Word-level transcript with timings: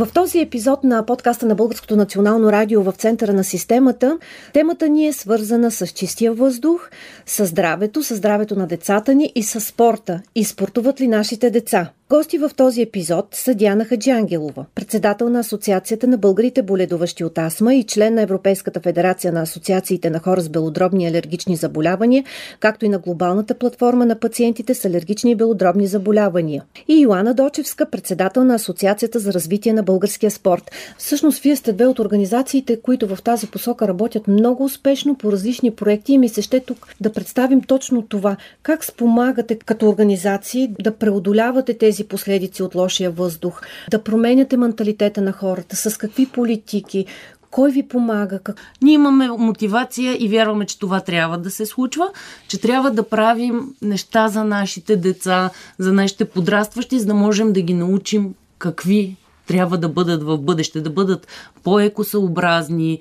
В 0.00 0.08
този 0.14 0.40
епизод 0.40 0.84
на 0.84 1.06
подкаста 1.06 1.46
на 1.46 1.54
Българското 1.54 1.96
национално 1.96 2.52
радио 2.52 2.82
в 2.82 2.92
центъра 2.92 3.32
на 3.32 3.44
системата, 3.44 4.18
темата 4.52 4.88
ни 4.88 5.06
е 5.06 5.12
свързана 5.12 5.70
с 5.70 5.86
чистия 5.86 6.32
въздух, 6.32 6.90
с 7.26 7.46
здравето, 7.46 8.02
с 8.02 8.16
здравето 8.16 8.56
на 8.56 8.66
децата 8.66 9.14
ни 9.14 9.32
и 9.34 9.42
с 9.42 9.60
спорта. 9.60 10.22
И 10.34 10.44
спортуват 10.44 11.00
ли 11.00 11.08
нашите 11.08 11.50
деца? 11.50 11.90
Гости 12.10 12.38
в 12.38 12.50
този 12.56 12.82
епизод 12.82 13.28
са 13.32 13.54
Диана 13.54 13.84
Хаджиангелова, 13.84 14.64
председател 14.74 15.28
на 15.28 15.40
Асоциацията 15.40 16.06
на 16.06 16.18
българите 16.18 16.62
боледуващи 16.62 17.24
от 17.24 17.38
астма 17.38 17.74
и 17.74 17.84
член 17.84 18.14
на 18.14 18.22
Европейската 18.22 18.80
федерация 18.80 19.32
на 19.32 19.42
асоциациите 19.42 20.10
на 20.10 20.18
хора 20.18 20.40
с 20.40 20.48
белодробни 20.48 21.06
алергични 21.06 21.56
заболявания, 21.56 22.24
както 22.60 22.84
и 22.84 22.88
на 22.88 22.98
глобалната 22.98 23.54
платформа 23.54 24.06
на 24.06 24.18
пациентите 24.18 24.74
с 24.74 24.84
алергични 24.84 25.30
и 25.30 25.34
белодробни 25.34 25.86
заболявания. 25.86 26.62
И 26.88 27.00
Йоанна 27.00 27.34
Дочевска, 27.34 27.86
председател 27.86 28.44
на 28.44 28.54
Асоциацията 28.54 29.18
за 29.18 29.32
развитие 29.32 29.72
на 29.72 29.82
българския 29.82 30.30
спорт. 30.30 30.70
Всъщност, 30.98 31.42
вие 31.42 31.56
сте 31.56 31.72
две 31.72 31.86
от 31.86 31.98
организациите, 31.98 32.80
които 32.80 33.16
в 33.16 33.22
тази 33.22 33.46
посока 33.46 33.88
работят 33.88 34.28
много 34.28 34.64
успешно 34.64 35.14
по 35.14 35.32
различни 35.32 35.70
проекти 35.70 36.12
и 36.12 36.18
ми 36.18 36.28
се 36.28 36.42
ще 36.42 36.60
тук 36.60 36.88
да 37.00 37.12
представим 37.12 37.62
точно 37.62 38.02
това. 38.02 38.36
Как 38.62 38.84
спомагате 38.84 39.58
като 39.58 39.88
организации 39.88 40.74
да 40.80 40.90
преодолявате 40.90 41.74
тези 41.74 41.99
тези 42.00 42.08
последици 42.08 42.62
от 42.62 42.74
лошия 42.74 43.10
въздух, 43.10 43.60
да 43.90 44.02
променяте 44.02 44.56
менталитета 44.56 45.20
на 45.20 45.32
хората, 45.32 45.76
с 45.76 45.98
какви 45.98 46.26
политики, 46.26 47.06
кой 47.50 47.70
ви 47.70 47.88
помага? 47.88 48.38
Как... 48.38 48.56
Ние 48.82 48.94
имаме 48.94 49.28
мотивация 49.28 50.16
и 50.20 50.28
вярваме, 50.28 50.66
че 50.66 50.78
това 50.78 51.00
трябва 51.00 51.38
да 51.38 51.50
се 51.50 51.66
случва, 51.66 52.10
че 52.48 52.60
трябва 52.60 52.90
да 52.90 53.02
правим 53.02 53.74
неща 53.82 54.28
за 54.28 54.44
нашите 54.44 54.96
деца, 54.96 55.50
за 55.78 55.92
нашите 55.92 56.24
подрастващи, 56.24 56.98
за 56.98 57.06
да 57.06 57.14
можем 57.14 57.52
да 57.52 57.60
ги 57.60 57.74
научим 57.74 58.34
какви 58.58 59.16
трябва 59.50 59.78
да 59.78 59.88
бъдат 59.88 60.22
в 60.22 60.38
бъдеще, 60.38 60.80
да 60.80 60.90
бъдат 60.90 61.26
по-екосъобразни, 61.62 63.00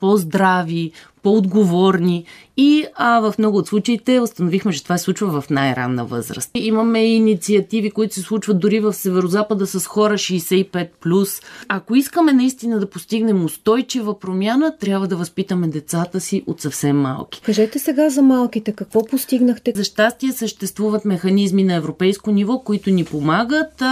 по-здрави, 0.00 0.92
по-отговорни 1.22 2.24
и 2.56 2.84
а, 2.94 3.20
в 3.20 3.34
много 3.38 3.58
от 3.58 3.66
случаите 3.66 4.20
установихме, 4.20 4.72
че 4.72 4.82
това 4.82 4.98
се 4.98 5.04
случва 5.04 5.40
в 5.40 5.50
най-ранна 5.50 6.04
възраст. 6.04 6.50
Имаме 6.54 7.04
инициативи, 7.04 7.90
които 7.90 8.14
се 8.14 8.20
случват 8.20 8.60
дори 8.60 8.80
в 8.80 8.92
Северозапада 8.92 9.66
с 9.66 9.86
хора 9.86 10.14
65+. 10.14 11.42
Ако 11.68 11.94
искаме 11.94 12.32
наистина 12.32 12.80
да 12.80 12.90
постигнем 12.90 13.44
устойчива 13.44 14.18
промяна, 14.18 14.76
трябва 14.80 15.08
да 15.08 15.16
възпитаме 15.16 15.68
децата 15.68 16.20
си 16.20 16.42
от 16.46 16.60
съвсем 16.60 17.00
малки. 17.00 17.42
Кажете 17.42 17.78
сега 17.78 18.10
за 18.10 18.22
малките, 18.22 18.72
какво 18.72 19.04
постигнахте? 19.04 19.72
За 19.76 19.84
щастие 19.84 20.32
съществуват 20.32 21.04
механизми 21.04 21.64
на 21.64 21.74
европейско 21.74 22.30
ниво, 22.30 22.58
които 22.58 22.90
ни 22.90 23.04
помагат. 23.04 23.82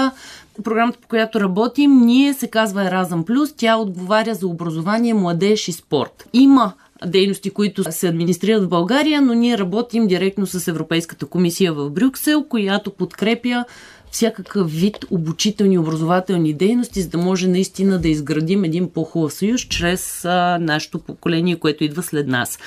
Програмата, 0.64 0.98
по 1.00 1.08
която 1.08 1.40
работим, 1.40 2.00
ние 2.00 2.34
се 2.34 2.48
казва 2.48 2.86
Еразъм 2.86 3.24
Плюс. 3.24 3.54
Тя 3.56 3.76
отговаря 3.76 4.34
за 4.34 4.46
образование, 4.46 5.14
младеж 5.14 5.68
и 5.68 5.72
спорт. 5.72 6.28
Има 6.32 6.72
дейности, 7.06 7.50
които 7.50 7.92
се 7.92 8.08
администрират 8.08 8.64
в 8.64 8.68
България, 8.68 9.22
но 9.22 9.34
ние 9.34 9.58
работим 9.58 10.06
директно 10.06 10.46
с 10.46 10.68
Европейската 10.68 11.26
комисия 11.26 11.72
в 11.72 11.90
Брюксел, 11.90 12.44
която 12.44 12.90
подкрепя 12.90 13.64
всякакъв 14.10 14.72
вид 14.72 14.96
обучителни 15.10 15.78
образователни 15.78 16.54
дейности, 16.54 17.02
за 17.02 17.08
да 17.08 17.18
може 17.18 17.48
наистина 17.48 17.98
да 17.98 18.08
изградим 18.08 18.64
един 18.64 18.90
по-хубав 18.90 19.32
съюз 19.32 19.60
чрез 19.60 20.24
а, 20.24 20.58
нашето 20.60 20.98
поколение, 20.98 21.56
което 21.56 21.84
идва 21.84 22.02
след 22.02 22.26
нас. 22.26 22.58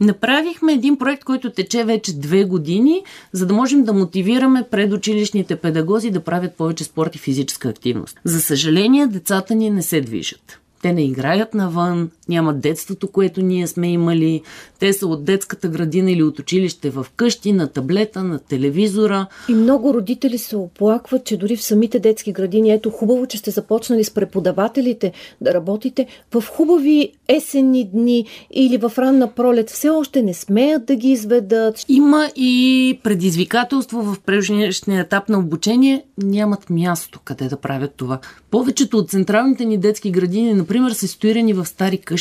Направихме 0.00 0.72
един 0.72 0.98
проект, 0.98 1.24
който 1.24 1.50
тече 1.50 1.84
вече 1.84 2.18
две 2.18 2.44
години, 2.44 3.02
за 3.32 3.46
да 3.46 3.54
можем 3.54 3.84
да 3.84 3.92
мотивираме 3.92 4.64
предучилищните 4.70 5.56
педагози 5.56 6.10
да 6.10 6.20
правят 6.20 6.54
повече 6.54 6.84
спорт 6.84 7.14
и 7.14 7.18
физическа 7.18 7.68
активност. 7.68 8.20
За 8.24 8.40
съжаление, 8.40 9.06
децата 9.06 9.54
ни 9.54 9.70
не 9.70 9.82
се 9.82 10.00
движат. 10.00 10.60
Те 10.82 10.92
не 10.92 11.04
играят 11.04 11.54
навън, 11.54 12.10
нямат 12.30 12.60
детството, 12.60 13.08
което 13.08 13.42
ние 13.42 13.66
сме 13.66 13.92
имали. 13.92 14.42
Те 14.78 14.92
са 14.92 15.06
от 15.06 15.24
детската 15.24 15.68
градина 15.68 16.10
или 16.12 16.22
от 16.22 16.38
училище 16.38 16.90
в 16.90 17.06
къщи, 17.16 17.52
на 17.52 17.68
таблета, 17.68 18.24
на 18.24 18.38
телевизора. 18.38 19.26
И 19.48 19.54
много 19.54 19.94
родители 19.94 20.38
се 20.38 20.56
оплакват, 20.56 21.24
че 21.24 21.36
дори 21.36 21.56
в 21.56 21.62
самите 21.62 21.98
детски 21.98 22.32
градини, 22.32 22.72
ето 22.72 22.90
хубаво, 22.90 23.26
че 23.26 23.38
сте 23.38 23.50
започнали 23.50 24.04
с 24.04 24.10
преподавателите 24.10 25.12
да 25.40 25.54
работите 25.54 26.06
в 26.34 26.44
хубави 26.46 27.12
есенни 27.28 27.84
дни 27.84 28.26
или 28.50 28.76
в 28.76 28.92
ранна 28.98 29.30
пролет. 29.30 29.70
Все 29.70 29.88
още 29.88 30.22
не 30.22 30.34
смеят 30.34 30.84
да 30.84 30.94
ги 30.94 31.10
изведат. 31.10 31.84
Има 31.88 32.30
и 32.36 32.98
предизвикателство 33.02 34.02
в 34.02 34.20
предишния 34.26 35.00
етап 35.00 35.28
на 35.28 35.38
обучение. 35.38 36.04
Нямат 36.18 36.70
място 36.70 37.20
къде 37.24 37.48
да 37.48 37.56
правят 37.56 37.94
това. 37.96 38.18
Повечето 38.50 38.98
от 38.98 39.10
централните 39.10 39.64
ни 39.64 39.78
детски 39.78 40.10
градини, 40.10 40.54
например, 40.54 40.90
са 40.90 41.08
ситуирани 41.08 41.52
в 41.52 41.66
стари 41.66 41.98
къщи. 41.98 42.19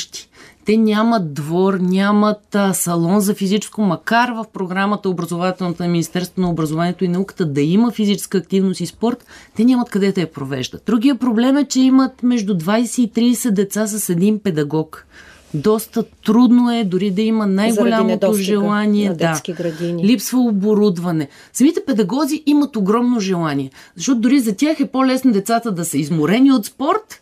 Те 0.66 0.78
нямат 0.78 1.34
двор, 1.34 1.74
нямат 1.74 2.56
а, 2.56 2.74
салон 2.74 3.20
за 3.20 3.34
физическо, 3.34 3.82
макар 3.82 4.30
в 4.30 4.46
програмата 4.54 5.10
образователната 5.10 5.84
на 5.84 5.90
Министерството 5.90 6.42
на 6.42 6.50
образованието 6.50 7.06
и 7.06 7.08
науката 7.08 7.46
да 7.46 7.62
има 7.62 7.92
физическа 7.92 8.38
активност 8.38 8.82
и 8.82 8.86
спорт, 8.86 9.26
те 9.56 9.64
нямат 9.64 9.90
къде 9.90 10.12
да 10.12 10.22
я 10.22 10.32
провеждат. 10.32 10.84
Другия 10.86 11.16
проблем 11.16 11.58
е, 11.58 11.66
че 11.66 11.82
имат 11.82 12.24
между 12.24 12.56
20 12.56 13.20
и 13.20 13.36
30 13.36 13.52
деца 13.52 13.88
с 13.88 14.09
един 14.09 14.40
педагог 14.40 15.06
доста 15.54 16.04
трудно 16.04 16.72
е, 16.72 16.84
дори 16.84 17.12
да 17.12 17.22
има 17.22 17.48
най-голямото 17.48 18.34
желание. 18.34 19.14
Да, 19.14 19.42
градини. 19.50 20.08
Липсва 20.08 20.40
оборудване. 20.40 21.28
Самите 21.54 21.80
педагози 21.86 22.44
имат 22.46 22.76
огромно 22.76 23.20
желание, 23.20 23.72
защото 23.96 24.22
дори 24.22 24.40
за 24.40 24.56
тях 24.56 24.80
е 24.80 24.88
по-лесно 24.88 25.32
децата 25.32 25.72
да 25.72 25.86
са 25.86 25.98
изморени 25.98 26.52
от 26.52 26.66
спорт 26.66 27.22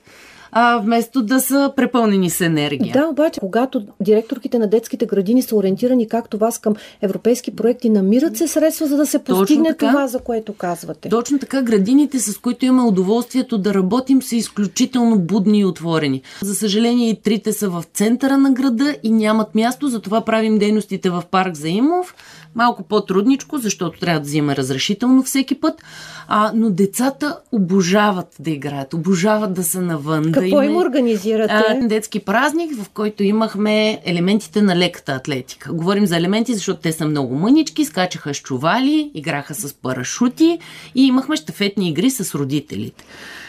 а, 0.52 0.78
вместо 0.78 1.22
да 1.22 1.40
са 1.40 1.72
препълнени 1.76 2.30
с 2.30 2.42
енергия. 2.42 2.94
Да, 2.94 3.08
обаче, 3.08 3.40
когато 3.40 3.84
директорките 4.00 4.60
на 4.60 4.68
детските 4.68 5.06
градини 5.06 5.42
са 5.42 5.56
ориентирани 5.56 6.08
както 6.08 6.38
вас 6.38 6.60
към 6.60 6.76
европейски 7.02 7.56
проекти, 7.56 7.90
намират 7.90 8.38
се 8.38 8.48
средства, 8.48 8.88
за 8.88 8.98
да 8.98 9.06
се 9.06 9.20
постигне 9.20 9.74
това, 9.74 10.08
за 10.08 10.20
което 10.20 10.54
казвате. 10.54 11.10
Точно 11.10 11.40
така, 11.40 11.62
градините, 11.62 12.20
с 12.20 12.38
които 12.38 12.66
имаме 12.66 12.88
удоволствието 12.88 13.58
да 13.58 13.74
работим, 13.74 14.22
са 14.22 14.36
изключително 14.36 15.20
будни 15.20 15.60
и 15.60 15.66
отворени. 15.66 16.22
За 16.42 16.56
съжаление, 16.56 17.10
и 17.10 17.22
трите 17.22 17.54
са 17.54 17.70
в 17.70 17.84
центъра 17.94 18.38
на 18.38 18.52
града 18.52 18.96
и 19.04 19.12
нямат 19.12 19.56
място, 19.56 19.88
затова 19.88 20.22
правим 20.22 20.58
дейностите 20.58 21.10
в 21.10 21.24
парк 21.32 21.56
Заимов 21.56 22.16
малко 22.58 22.84
по-трудничко, 22.84 23.58
защото 23.58 24.00
трябва 24.00 24.20
да 24.20 24.26
взима 24.26 24.56
разрешително 24.56 25.24
всеки 25.24 25.60
път, 25.60 25.82
а, 26.28 26.52
но 26.56 26.70
децата 26.70 27.38
обожават 27.52 28.36
да 28.40 28.50
играят, 28.50 28.94
обожават 28.94 29.54
да 29.54 29.64
са 29.64 29.82
навън. 29.82 30.32
Какво 30.32 30.58
да 30.58 30.66
им 30.66 30.78
организирате? 30.78 31.54
А, 31.54 31.88
детски 31.88 32.20
празник, 32.20 32.72
в 32.84 32.90
който 32.90 33.24
имахме 33.24 34.02
елементите 34.06 34.62
на 34.62 34.76
леката 34.76 35.12
атлетика. 35.12 35.74
Говорим 35.74 36.06
за 36.06 36.18
елементи, 36.18 36.54
защото 36.54 36.82
те 36.82 36.92
са 36.92 37.06
много 37.06 37.36
мънички, 37.36 37.86
скачаха 37.86 38.34
с 38.34 38.38
чували, 38.38 39.12
играха 39.14 39.56
с 39.56 39.74
парашути 39.74 40.60
и 40.96 41.06
имахме 41.06 41.36
щафетни 41.36 41.90
игри 41.90 42.10
с 42.10 42.36
родителите. 42.36 43.04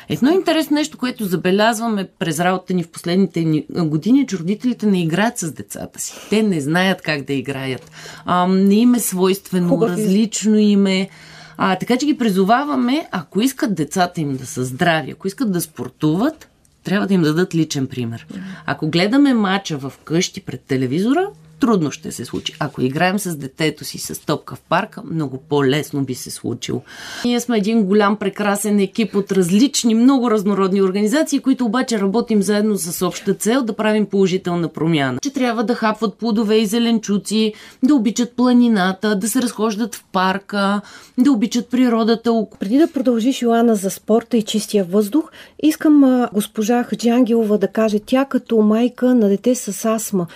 Едно 0.08 0.30
интересно 0.30 0.74
нещо, 0.74 0.98
което 0.98 1.24
забелязваме 1.24 2.08
през 2.18 2.40
работата 2.40 2.74
ни 2.74 2.82
в 2.82 2.88
последните 2.88 3.64
години, 3.70 4.20
е, 4.20 4.26
че 4.26 4.38
родителите 4.38 4.86
не 4.86 5.02
играят 5.02 5.38
с 5.38 5.52
децата 5.52 6.00
си. 6.00 6.12
Те 6.30 6.42
не 6.42 6.60
знаят 6.60 7.02
как 7.02 7.22
да 7.22 7.32
играят. 7.32 7.90
А, 8.24 8.46
не 8.46 8.74
им 8.74 8.94
е 8.94 9.00
свойствено, 9.00 9.68
Хубав 9.68 9.90
различно 9.90 10.58
им 10.58 10.86
е. 10.86 11.08
А, 11.56 11.76
така 11.76 11.96
че 11.96 12.06
ги 12.06 12.18
призоваваме, 12.18 13.08
ако 13.10 13.40
искат 13.40 13.74
децата 13.74 14.20
им 14.20 14.36
да 14.36 14.46
са 14.46 14.64
здрави, 14.64 15.10
ако 15.10 15.26
искат 15.26 15.52
да 15.52 15.60
спортуват, 15.60 16.48
трябва 16.84 17.06
да 17.06 17.14
им 17.14 17.22
дадат 17.22 17.54
личен 17.54 17.86
пример. 17.86 18.26
Ако 18.66 18.88
гледаме 18.88 19.34
мача 19.34 19.78
в 19.78 19.92
къщи 20.04 20.40
пред 20.40 20.60
телевизора, 20.60 21.28
трудно 21.60 21.90
ще 21.90 22.12
се 22.12 22.24
случи. 22.24 22.54
Ако 22.58 22.82
играем 22.82 23.18
с 23.18 23.36
детето 23.36 23.84
си 23.84 23.98
с 23.98 24.26
топка 24.26 24.56
в 24.56 24.60
парка, 24.60 25.02
много 25.10 25.38
по-лесно 25.48 26.04
би 26.04 26.14
се 26.14 26.30
случило. 26.30 26.82
Ние 27.24 27.40
сме 27.40 27.56
един 27.58 27.84
голям, 27.84 28.16
прекрасен 28.16 28.78
екип 28.80 29.14
от 29.14 29.32
различни, 29.32 29.94
много 29.94 30.30
разнородни 30.30 30.82
организации, 30.82 31.40
които 31.40 31.64
обаче 31.64 32.00
работим 32.00 32.42
заедно 32.42 32.76
с 32.76 33.06
обща 33.06 33.34
цел 33.34 33.62
да 33.62 33.72
правим 33.72 34.06
положителна 34.06 34.68
промяна. 34.68 35.18
Че 35.22 35.32
трябва 35.32 35.64
да 35.64 35.74
хапват 35.74 36.14
плодове 36.14 36.56
и 36.56 36.66
зеленчуци, 36.66 37.54
да 37.82 37.94
обичат 37.94 38.36
планината, 38.36 39.16
да 39.16 39.28
се 39.28 39.42
разхождат 39.42 39.94
в 39.94 40.04
парка, 40.12 40.80
да 41.18 41.32
обичат 41.32 41.68
природата. 41.70 42.46
Преди 42.60 42.78
да 42.78 42.92
продължиш, 42.92 43.42
Йоанна, 43.42 43.74
за 43.74 43.90
спорта 43.90 44.36
и 44.36 44.42
чистия 44.42 44.84
въздух, 44.84 45.30
искам 45.62 46.28
госпожа 46.32 46.84
Хаджи 46.84 47.08
Ангелова 47.08 47.58
да 47.58 47.68
каже, 47.68 47.98
тя 48.06 48.24
като 48.24 48.56
майка 48.56 49.14
на 49.14 49.28
дете 49.28 49.54
с 49.54 49.84
астма, 49.84 50.26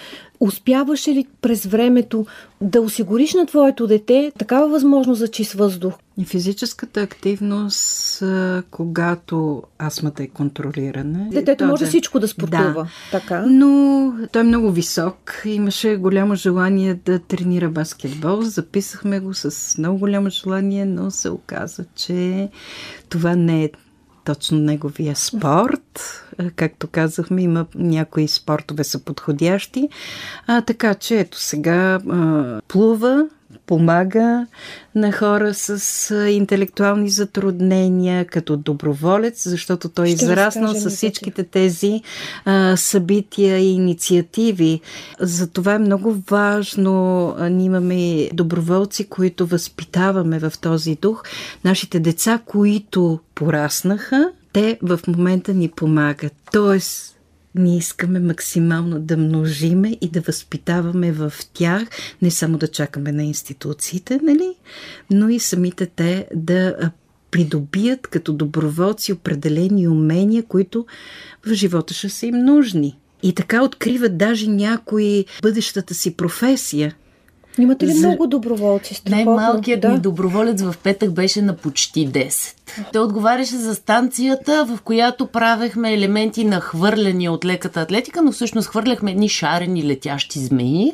Успяваше 0.42 1.10
ли 1.10 1.26
през 1.42 1.66
времето 1.66 2.26
да 2.60 2.80
осигуриш 2.80 3.34
на 3.34 3.46
твоето 3.46 3.86
дете 3.86 4.32
такава 4.38 4.68
възможност 4.68 5.18
за 5.18 5.28
чист 5.28 5.52
въздух? 5.52 5.94
И 6.18 6.24
физическата 6.24 7.00
активност, 7.00 8.22
когато 8.70 9.62
астмата 9.78 10.22
е 10.22 10.26
контролирана. 10.26 11.28
Детето 11.30 11.64
може 11.66 11.84
да... 11.84 11.88
всичко 11.88 12.20
да 12.20 12.28
спортува. 12.28 12.72
Да. 12.72 12.88
Така. 13.10 13.46
Но 13.46 14.12
той 14.32 14.40
е 14.42 14.44
много 14.44 14.70
висок. 14.70 15.42
Имаше 15.44 15.96
голямо 15.96 16.34
желание 16.34 16.94
да 17.04 17.18
тренира 17.18 17.68
баскетбол. 17.68 18.42
Записахме 18.42 19.20
го 19.20 19.34
с 19.34 19.78
много 19.78 19.98
голямо 19.98 20.30
желание, 20.30 20.84
но 20.84 21.10
се 21.10 21.30
оказа, 21.30 21.84
че 21.94 22.48
това 23.08 23.36
не 23.36 23.64
е 23.64 23.70
точно 24.24 24.58
неговия 24.58 25.16
спорт. 25.16 26.00
Както 26.56 26.86
казахме, 26.86 27.42
има 27.42 27.66
някои 27.74 28.28
спортове 28.28 28.84
са 28.84 28.98
подходящи. 29.04 29.88
А, 30.46 30.62
така 30.62 30.94
че 30.94 31.20
ето 31.20 31.38
сега 31.38 32.00
а, 32.10 32.60
плува, 32.68 33.26
помага 33.66 34.46
на 34.94 35.12
хора 35.12 35.54
с 35.54 36.28
интелектуални 36.30 37.10
затруднения 37.10 38.24
като 38.24 38.56
доброволец, 38.56 39.48
защото 39.48 39.88
той 39.88 40.06
е 40.06 40.10
израснал 40.10 40.74
с 40.74 40.90
всичките 40.90 41.44
тези 41.44 42.00
а, 42.44 42.76
събития 42.76 43.58
и 43.58 43.72
инициативи. 43.72 44.80
Затова 45.20 45.74
е 45.74 45.78
много 45.78 46.16
важно. 46.30 47.34
Ние 47.50 47.66
имаме 47.66 48.28
доброволци, 48.32 49.08
които 49.08 49.46
възпитаваме 49.46 50.38
в 50.38 50.52
този 50.60 50.94
дух. 51.02 51.22
Нашите 51.64 52.00
деца, 52.00 52.40
които 52.46 53.20
пораснаха, 53.34 54.30
те 54.52 54.78
в 54.82 55.00
момента 55.08 55.54
ни 55.54 55.68
помагат. 55.68 56.32
Тоест, 56.52 57.16
ние 57.54 57.76
искаме 57.76 58.20
максимално 58.20 59.00
да 59.00 59.16
множиме 59.16 59.96
и 60.00 60.08
да 60.08 60.20
възпитаваме 60.20 61.12
в 61.12 61.32
тях, 61.52 61.88
не 62.22 62.30
само 62.30 62.58
да 62.58 62.68
чакаме 62.68 63.12
на 63.12 63.24
институциите, 63.24 64.20
нали, 64.22 64.54
но 65.10 65.28
и 65.28 65.40
самите 65.40 65.86
те 65.86 66.26
да 66.34 66.90
придобият 67.30 68.06
като 68.06 68.32
доброволци 68.32 69.12
определени 69.12 69.88
умения, 69.88 70.42
които 70.42 70.86
в 71.46 71.54
живота 71.54 71.94
ще 71.94 72.08
са 72.08 72.26
им 72.26 72.38
нужни. 72.38 72.98
И 73.22 73.34
така 73.34 73.62
откриват 73.62 74.18
даже 74.18 74.46
някои 74.46 75.24
бъдещата 75.42 75.94
си 75.94 76.16
професия. 76.16 76.94
Имате 77.58 77.86
ли 77.86 77.92
За... 77.92 78.08
много 78.08 78.26
доброволци? 78.26 79.02
Най-малкият 79.08 79.80
да. 79.80 79.88
ни 79.88 79.98
доброволец 79.98 80.62
в 80.62 80.74
петък 80.82 81.12
беше 81.12 81.42
на 81.42 81.56
почти 81.56 82.08
10. 82.08 82.54
Той 82.92 83.02
отговаряше 83.02 83.56
за 83.56 83.74
станцията, 83.74 84.64
в 84.64 84.82
която 84.82 85.26
правехме 85.26 85.94
елементи 85.94 86.44
на 86.44 86.60
хвърляния 86.60 87.32
от 87.32 87.44
леката 87.44 87.80
атлетика, 87.80 88.22
но 88.22 88.32
всъщност 88.32 88.68
хвърляхме 88.68 89.10
едни 89.10 89.28
шарени 89.28 89.86
летящи 89.86 90.38
змеи, 90.38 90.92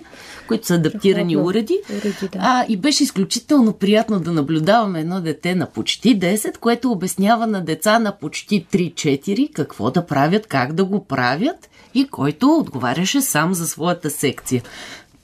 които 0.49 0.67
са 0.67 0.75
адаптирани 0.75 1.37
уреди. 1.37 1.81
уреди 1.91 2.29
да. 2.33 2.39
а, 2.39 2.65
и 2.69 2.77
беше 2.77 3.03
изключително 3.03 3.73
приятно 3.73 4.21
да 4.21 4.33
наблюдаваме 4.33 5.01
едно 5.01 5.21
дете 5.21 5.55
на 5.55 5.67
почти 5.67 6.21
10, 6.21 6.59
което 6.59 6.91
обяснява 6.91 7.47
на 7.47 7.65
деца 7.65 7.99
на 7.99 8.13
почти 8.13 8.67
3-4 8.73 9.53
какво 9.53 9.91
да 9.91 10.07
правят, 10.07 10.47
как 10.47 10.73
да 10.73 10.85
го 10.85 11.05
правят 11.05 11.69
и 11.95 12.07
който 12.09 12.57
отговаряше 12.57 13.21
сам 13.21 13.55
за 13.55 13.67
своята 13.67 14.11
секция. 14.11 14.63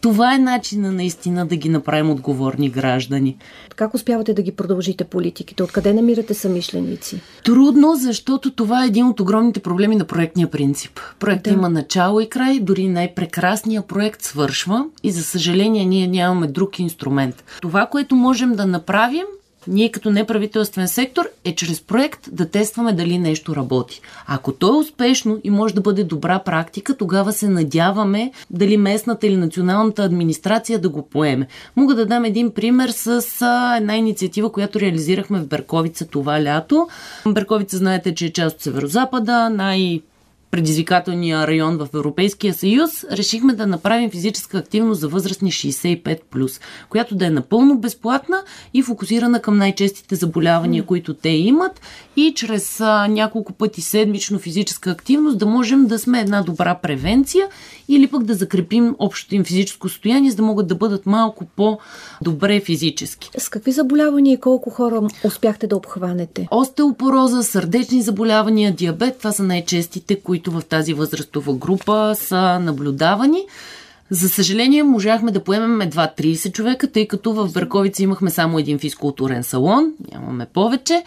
Това 0.05 0.35
е 0.35 0.39
начина 0.39 0.93
наистина 0.93 1.47
да 1.47 1.57
ги 1.57 1.69
направим 1.69 2.11
отговорни 2.11 2.71
граждани. 2.71 3.37
Как 3.77 3.95
успявате 3.95 4.35
да 4.35 4.43
ги 4.43 4.53
продължите 4.53 5.05
политиките? 5.05 5.63
Откъде 5.63 5.93
намирате 5.93 6.35
самишленици? 6.35 7.21
Трудно, 7.45 7.95
защото 7.95 8.51
това 8.51 8.85
е 8.85 8.87
един 8.87 9.07
от 9.07 9.21
огромните 9.21 9.61
проблеми 9.61 9.97
на 9.97 10.05
проектния 10.05 10.51
принцип. 10.51 11.01
Проектът 11.19 11.53
да. 11.53 11.59
има 11.59 11.71
начало 11.71 12.21
и 12.21 12.29
край, 12.29 12.61
дори 12.61 12.89
най-прекрасният 12.89 13.87
проект 13.87 14.23
свършва 14.23 14.87
и 15.03 15.11
за 15.11 15.23
съжаление 15.23 15.85
ние 15.85 16.07
нямаме 16.07 16.47
друг 16.47 16.79
инструмент. 16.79 17.45
Това, 17.63 17.87
което 17.87 18.17
можем 18.17 18.53
да 18.53 18.67
направим 18.67 19.25
ние 19.69 19.91
като 19.91 20.11
неправителствен 20.11 20.89
сектор 20.89 21.29
е 21.45 21.55
чрез 21.55 21.81
проект 21.81 22.29
да 22.33 22.51
тестваме 22.51 22.93
дали 22.93 23.19
нещо 23.19 23.57
работи. 23.57 24.01
Ако 24.27 24.53
то 24.53 24.75
е 24.75 24.79
успешно 24.79 25.41
и 25.45 25.51
може 25.51 25.75
да 25.75 25.81
бъде 25.81 26.05
добра 26.05 26.39
практика, 26.39 26.97
тогава 26.97 27.33
се 27.33 27.49
надяваме 27.49 28.33
дали 28.51 28.77
местната 28.77 29.27
или 29.27 29.37
националната 29.37 30.03
администрация 30.03 30.79
да 30.79 30.89
го 30.89 31.03
поеме. 31.03 31.47
Мога 31.77 31.95
да 31.95 32.07
дам 32.07 32.25
един 32.25 32.51
пример 32.51 32.89
с 32.89 33.27
една 33.77 33.97
инициатива, 33.97 34.53
която 34.53 34.81
реализирахме 34.81 35.41
в 35.41 35.47
Берковица 35.47 36.07
това 36.07 36.43
лято. 36.43 36.89
Берковица 37.29 37.77
знаете, 37.77 38.15
че 38.15 38.27
е 38.27 38.33
част 38.33 38.57
от 38.57 38.63
Северозапада, 38.63 39.51
най- 39.51 40.01
предизвикателния 40.55 41.47
район 41.47 41.77
в 41.77 41.89
Европейския 41.95 42.55
съюз, 42.55 42.91
решихме 43.13 43.53
да 43.53 43.67
направим 43.67 44.11
физическа 44.11 44.59
активност 44.59 45.01
за 45.01 45.09
възрастни 45.09 45.53
65+, 45.53 46.61
която 46.89 47.15
да 47.15 47.27
е 47.27 47.31
напълно 47.31 47.79
безплатна 47.79 48.43
и 48.75 48.83
фокусирана 48.83 49.43
към 49.43 49.57
най-честите 49.57 50.15
заболявания, 50.15 50.83
mm. 50.83 50.87
които 50.87 51.15
те 51.15 51.29
имат 51.29 51.81
и 52.17 52.33
чрез 52.35 52.81
а, 52.81 53.09
няколко 53.09 53.53
пъти 53.53 53.81
седмично 53.81 54.39
физическа 54.39 54.91
активност 54.91 55.39
да 55.39 55.47
можем 55.47 55.87
да 55.87 55.99
сме 55.99 56.21
една 56.21 56.43
добра 56.43 56.75
превенция 56.75 57.47
или 57.89 58.07
пък 58.07 58.25
да 58.25 58.35
закрепим 58.35 58.97
общото 58.99 59.35
им 59.35 59.45
физическо 59.45 59.89
състояние, 59.89 60.31
за 60.31 60.37
да 60.37 60.43
могат 60.43 60.67
да 60.67 60.75
бъдат 60.75 61.07
малко 61.07 61.45
по-добре 61.57 62.61
физически. 62.61 63.31
С 63.39 63.49
какви 63.49 63.73
заболявания 63.73 64.33
и 64.33 64.41
колко 64.41 64.71
хора 64.71 65.03
успяхте 65.25 65.67
да 65.67 65.77
обхванете? 65.77 66.49
Остеопороза, 66.51 67.43
сърдечни 67.43 68.03
заболявания, 68.03 68.73
диабет, 68.73 69.19
това 69.19 69.33
са 69.33 69.43
най-честите, 69.43 70.21
които 70.21 70.44
в 70.51 70.63
тази 70.69 70.95
възрастова 70.95 71.55
група 71.55 72.15
са 72.15 72.59
наблюдавани. 72.61 73.47
За 74.11 74.29
съжаление, 74.29 74.83
можахме 74.83 75.33
да 75.33 75.45
поемем 75.45 75.81
едва 75.81 76.13
30 76.19 76.53
човека, 76.53 76.93
тъй 76.93 77.09
като 77.09 77.33
в 77.33 77.53
Берковица 77.53 78.03
имахме 78.03 78.31
само 78.31 78.59
един 78.59 78.79
физкултурен 78.79 79.43
салон, 79.43 79.93
нямаме 80.13 80.47
повече. 80.47 81.05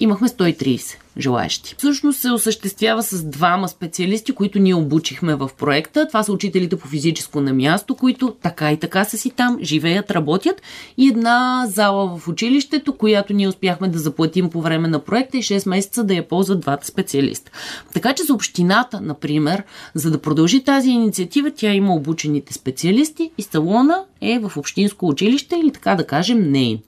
Имахме 0.00 0.28
130 0.28 1.01
желаящи. 1.18 1.74
Всъщност 1.78 2.20
се 2.20 2.30
осъществява 2.30 3.02
с 3.02 3.24
двама 3.24 3.68
специалисти, 3.68 4.32
които 4.32 4.58
ние 4.58 4.74
обучихме 4.74 5.34
в 5.34 5.50
проекта. 5.58 6.08
Това 6.08 6.22
са 6.22 6.32
учителите 6.32 6.76
по 6.76 6.88
физическо 6.88 7.40
на 7.40 7.52
място, 7.52 7.94
които 7.94 8.36
така 8.42 8.72
и 8.72 8.76
така 8.76 9.04
са 9.04 9.18
си 9.18 9.30
там, 9.30 9.58
живеят, 9.62 10.10
работят. 10.10 10.62
И 10.96 11.08
една 11.08 11.66
зала 11.68 12.18
в 12.18 12.28
училището, 12.28 12.96
която 12.96 13.32
ние 13.32 13.48
успяхме 13.48 13.88
да 13.88 13.98
заплатим 13.98 14.50
по 14.50 14.62
време 14.62 14.88
на 14.88 14.98
проекта 14.98 15.38
и 15.38 15.42
6 15.42 15.68
месеца 15.68 16.04
да 16.04 16.14
я 16.14 16.28
ползват 16.28 16.60
двата 16.60 16.86
специалиста. 16.86 17.50
Така 17.92 18.12
че 18.14 18.22
за 18.22 18.34
общината, 18.34 19.00
например, 19.00 19.62
за 19.94 20.10
да 20.10 20.18
продължи 20.18 20.64
тази 20.64 20.90
инициатива, 20.90 21.50
тя 21.50 21.72
има 21.72 21.94
обучените 21.94 22.54
специалисти 22.54 23.30
и 23.38 23.42
салона 23.42 24.04
е 24.22 24.38
в 24.38 24.56
общинско 24.56 25.08
училище 25.08 25.56
или 25.56 25.70
така 25.70 25.94
да 25.94 26.06
кажем 26.06 26.50
нейн. 26.50 26.78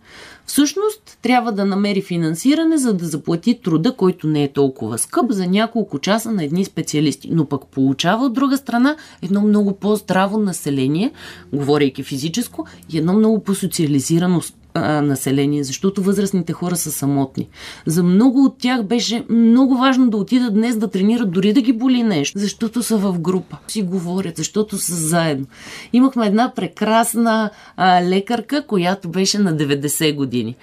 Всъщност 0.46 1.18
трябва 1.22 1.52
да 1.52 1.64
намери 1.64 2.02
финансиране, 2.02 2.78
за 2.78 2.94
да 2.94 3.04
заплати 3.04 3.60
труда, 3.62 3.96
който 3.96 4.26
не 4.26 4.44
е 4.44 4.52
толкова 4.52 4.98
скъп 4.98 5.30
за 5.30 5.46
няколко 5.46 5.98
часа 5.98 6.32
на 6.32 6.44
едни 6.44 6.64
специалисти. 6.64 7.28
Но 7.32 7.44
пък 7.44 7.66
получава 7.66 8.24
от 8.24 8.34
друга 8.34 8.56
страна 8.56 8.96
едно 9.22 9.40
много 9.40 9.72
по-здраво 9.72 10.38
население, 10.38 11.12
говорейки 11.52 12.02
физическо, 12.02 12.66
и 12.92 12.98
едно 12.98 13.12
много 13.12 13.44
по-социализирано 13.44 14.40
а, 14.74 15.00
население, 15.00 15.64
защото 15.64 16.02
възрастните 16.02 16.52
хора 16.52 16.76
са 16.76 16.92
самотни. 16.92 17.48
За 17.86 18.02
много 18.02 18.44
от 18.44 18.58
тях 18.58 18.82
беше 18.82 19.24
много 19.28 19.76
важно 19.76 20.10
да 20.10 20.16
отидат 20.16 20.54
днес 20.54 20.76
да 20.76 20.88
тренират, 20.88 21.30
дори 21.30 21.52
да 21.52 21.60
ги 21.60 21.72
боли 21.72 22.02
нещо, 22.02 22.38
защото 22.38 22.82
са 22.82 22.96
в 22.96 23.18
група, 23.18 23.56
си 23.68 23.82
говорят, 23.82 24.36
защото 24.36 24.78
са 24.78 24.94
заедно. 24.94 25.46
Имахме 25.92 26.26
една 26.26 26.52
прекрасна 26.56 27.50
а, 27.76 28.02
лекарка, 28.02 28.66
която 28.66 29.08
беше 29.08 29.38
на 29.38 29.56
90 29.56 30.14
години. 30.14 30.56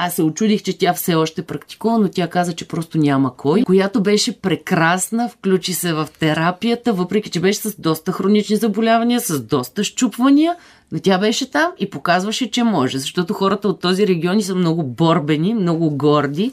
Аз 0.00 0.14
се 0.14 0.22
очудих, 0.22 0.62
че 0.62 0.78
тя 0.78 0.94
все 0.94 1.14
още 1.14 1.42
практикува, 1.42 1.98
но 1.98 2.08
тя 2.08 2.28
каза, 2.28 2.52
че 2.52 2.68
просто 2.68 2.98
няма 2.98 3.36
кой. 3.36 3.62
Която 3.62 4.02
беше 4.02 4.40
прекрасна, 4.40 5.28
включи 5.28 5.72
се 5.72 5.92
в 5.92 6.08
терапията, 6.18 6.92
въпреки 6.92 7.30
че 7.30 7.40
беше 7.40 7.60
с 7.60 7.80
доста 7.80 8.12
хронични 8.12 8.56
заболявания, 8.56 9.20
с 9.20 9.40
доста 9.40 9.84
щупвания, 9.84 10.56
но 10.92 10.98
тя 10.98 11.18
беше 11.18 11.50
там 11.50 11.72
и 11.78 11.90
показваше, 11.90 12.50
че 12.50 12.62
може, 12.62 12.98
защото 12.98 13.34
хората 13.34 13.68
от 13.68 13.80
този 13.80 14.06
регион 14.06 14.42
са 14.42 14.54
много 14.54 14.82
борбени, 14.82 15.54
много 15.54 15.90
горди, 15.90 16.52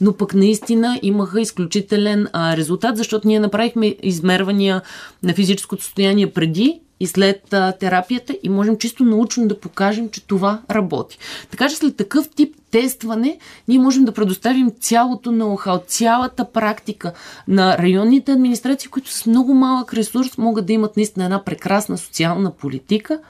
но 0.00 0.12
пък 0.12 0.34
наистина 0.34 0.98
имаха 1.02 1.40
изключителен 1.40 2.28
а, 2.32 2.56
резултат, 2.56 2.96
защото 2.96 3.28
ние 3.28 3.40
направихме 3.40 3.96
измервания 4.02 4.82
на 5.22 5.34
физическото 5.34 5.82
състояние 5.82 6.30
преди 6.30 6.80
и 7.00 7.06
след 7.06 7.52
а, 7.52 7.72
терапията 7.72 8.36
и 8.42 8.48
можем 8.48 8.78
чисто 8.78 9.04
научно 9.04 9.48
да 9.48 9.60
покажем, 9.60 10.08
че 10.08 10.26
това 10.26 10.62
работи. 10.70 11.18
Така 11.50 11.68
че 11.68 11.76
след 11.76 11.96
такъв 11.96 12.28
тип 12.28 12.56
тестване 12.70 13.38
ние 13.68 13.78
можем 13.78 14.04
да 14.04 14.12
предоставим 14.12 14.70
цялото 14.80 15.30
ноу-хау, 15.30 15.86
цялата 15.86 16.52
практика 16.52 17.12
на 17.48 17.78
районните 17.78 18.32
администрации, 18.32 18.90
които 18.90 19.12
с 19.12 19.26
много 19.26 19.54
малък 19.54 19.94
ресурс 19.94 20.38
могат 20.38 20.66
да 20.66 20.72
имат 20.72 20.96
наистина 20.96 21.24
една 21.24 21.44
прекрасна 21.44 21.98
социална 21.98 22.50
политика, 22.50 23.20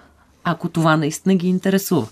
ако 0.45 0.69
това 0.69 0.97
наистина 0.97 1.35
ги 1.35 1.49
интересува. 1.49 2.07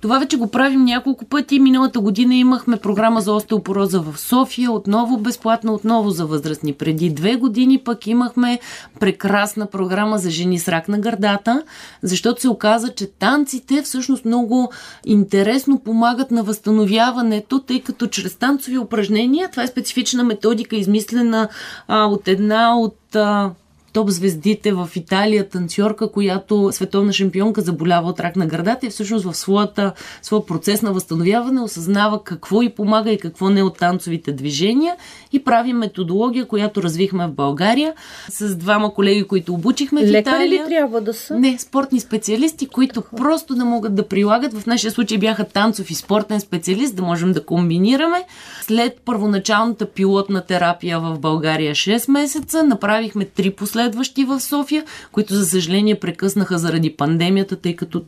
Това 0.00 0.18
вече 0.18 0.36
го 0.36 0.50
правим 0.50 0.84
няколко 0.84 1.24
пъти. 1.24 1.60
Миналата 1.60 2.00
година 2.00 2.34
имахме 2.34 2.76
програма 2.76 3.20
за 3.20 3.32
остеопороза 3.32 4.00
в 4.00 4.18
София, 4.18 4.72
отново 4.72 5.18
безплатно, 5.18 5.74
отново 5.74 6.10
за 6.10 6.26
възрастни. 6.26 6.72
Преди 6.72 7.10
две 7.10 7.36
години 7.36 7.78
пък 7.78 8.06
имахме 8.06 8.58
прекрасна 9.00 9.66
програма 9.66 10.18
за 10.18 10.30
жени 10.30 10.58
с 10.58 10.68
рак 10.68 10.88
на 10.88 10.98
гърдата, 10.98 11.62
защото 12.02 12.40
се 12.40 12.48
оказа, 12.48 12.88
че 12.94 13.06
танците 13.06 13.82
всъщност 13.82 14.24
много 14.24 14.72
интересно 15.06 15.78
помагат 15.78 16.30
на 16.30 16.42
възстановяването, 16.42 17.60
тъй 17.60 17.80
като 17.80 18.06
чрез 18.06 18.36
танцови 18.36 18.78
упражнения, 18.78 19.50
това 19.50 19.62
е 19.62 19.66
специфична 19.66 20.24
методика, 20.24 20.76
измислена 20.76 21.48
а, 21.88 22.04
от 22.04 22.28
една 22.28 22.78
от 22.78 23.16
а, 23.16 23.50
топ 23.96 24.10
звездите 24.10 24.72
в 24.72 24.88
Италия, 24.96 25.48
танцорка, 25.48 26.12
която 26.12 26.68
световна 26.72 27.12
шампионка 27.12 27.60
заболява 27.60 28.08
от 28.08 28.20
рак 28.20 28.36
на 28.36 28.46
гърдата 28.46 28.86
и 28.86 28.90
всъщност 28.90 29.24
в 29.24 29.34
своята, 29.34 29.92
своя 30.22 30.46
процес 30.46 30.82
на 30.82 30.92
възстановяване 30.92 31.60
осъзнава 31.60 32.24
какво 32.24 32.62
и 32.62 32.68
помага 32.68 33.10
и 33.10 33.18
какво 33.18 33.50
не 33.50 33.62
от 33.62 33.78
танцовите 33.78 34.32
движения 34.32 34.96
и 35.32 35.44
прави 35.44 35.72
методология, 35.72 36.44
която 36.44 36.82
развихме 36.82 37.26
в 37.26 37.32
България 37.32 37.94
с 38.28 38.56
двама 38.56 38.94
колеги, 38.94 39.24
които 39.24 39.54
обучихме 39.54 40.06
в 40.06 40.10
Лекари 40.10 40.20
Италия. 40.20 40.64
ли 40.64 40.68
трябва 40.68 41.00
да 41.00 41.14
са? 41.14 41.38
Не, 41.38 41.58
спортни 41.58 42.00
специалисти, 42.00 42.66
които 42.66 43.02
просто 43.16 43.54
да 43.54 43.64
могат 43.64 43.94
да 43.94 44.08
прилагат. 44.08 44.54
В 44.54 44.66
нашия 44.66 44.90
случай 44.90 45.18
бяха 45.18 45.44
танцов 45.44 45.90
и 45.90 45.94
спортен 45.94 46.40
специалист, 46.40 46.96
да 46.96 47.02
можем 47.02 47.32
да 47.32 47.44
комбинираме. 47.44 48.24
След 48.62 49.00
първоначалната 49.04 49.86
пилотна 49.86 50.40
терапия 50.40 51.00
в 51.00 51.18
България 51.18 51.74
6 51.74 52.10
месеца, 52.10 52.62
направихме 52.62 53.24
три 53.24 53.50
последващи 53.86 54.24
в 54.24 54.40
София, 54.40 54.84
които 55.12 55.34
за 55.34 55.46
съжаление 55.46 56.00
прекъснаха 56.00 56.58
заради 56.58 56.96
пандемията, 56.96 57.56
тъй 57.56 57.76
като 57.76 58.02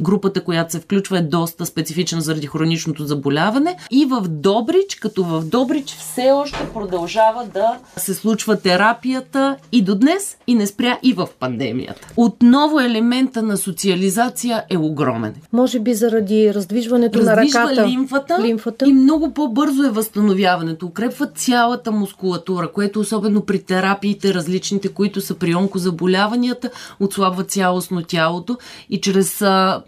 групата, 0.00 0.44
която 0.44 0.72
се 0.72 0.80
включва 0.80 1.18
е 1.18 1.22
доста 1.22 1.66
специфична 1.66 2.20
заради 2.20 2.46
хроничното 2.46 3.04
заболяване. 3.04 3.76
И 3.90 4.06
в 4.06 4.20
Добрич, 4.28 4.94
като 4.94 5.24
в 5.24 5.44
Добрич 5.44 5.88
все 5.88 6.30
още 6.30 6.68
продължава 6.74 7.44
да 7.54 7.78
се 7.96 8.14
случва 8.14 8.60
терапията 8.60 9.56
и 9.72 9.82
до 9.82 9.94
днес 9.94 10.36
и 10.46 10.54
не 10.54 10.66
спря 10.66 10.98
и 11.02 11.12
в 11.12 11.28
пандемията. 11.40 12.08
Отново 12.16 12.80
елемента 12.80 13.42
на 13.42 13.56
социализация 13.56 14.64
е 14.70 14.76
огромен. 14.76 15.34
Може 15.52 15.80
би 15.80 15.94
заради 15.94 16.54
раздвижването 16.54 17.18
Раздвижва 17.18 17.60
на 17.60 17.66
ръката. 17.66 17.88
лимфата, 17.88 18.42
лимфата. 18.42 18.86
и 18.88 18.92
много 18.92 19.34
по-бързо 19.34 19.82
е 19.84 19.90
възстановяването. 19.90 20.86
Укрепва 20.86 21.26
цялата 21.26 21.92
мускулатура, 21.92 22.72
което 22.72 23.00
особено 23.00 23.40
при 23.40 23.62
терапиите 23.62 24.34
различните, 24.34 24.88
които 24.88 25.20
са 25.20 25.34
при 25.34 25.54
онкозаболяванията, 25.54 26.70
отслабва 27.00 27.44
цялостно 27.44 28.02
тялото 28.02 28.58
и 28.90 29.00
чрез 29.00 29.42
а, 29.42 29.82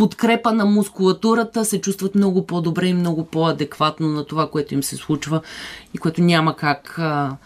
подкрепа 0.00 0.52
на 0.52 0.64
мускулатурата 0.64 1.64
се 1.64 1.80
чувстват 1.80 2.14
много 2.14 2.46
по-добре 2.46 2.86
и 2.86 2.94
много 2.94 3.24
по-адекватно 3.24 4.08
на 4.08 4.24
това, 4.24 4.50
което 4.50 4.74
им 4.74 4.82
се 4.82 4.96
случва 4.96 5.40
и 5.94 5.98
което 5.98 6.22
няма 6.22 6.56
как 6.56 6.98
а, 6.98 7.36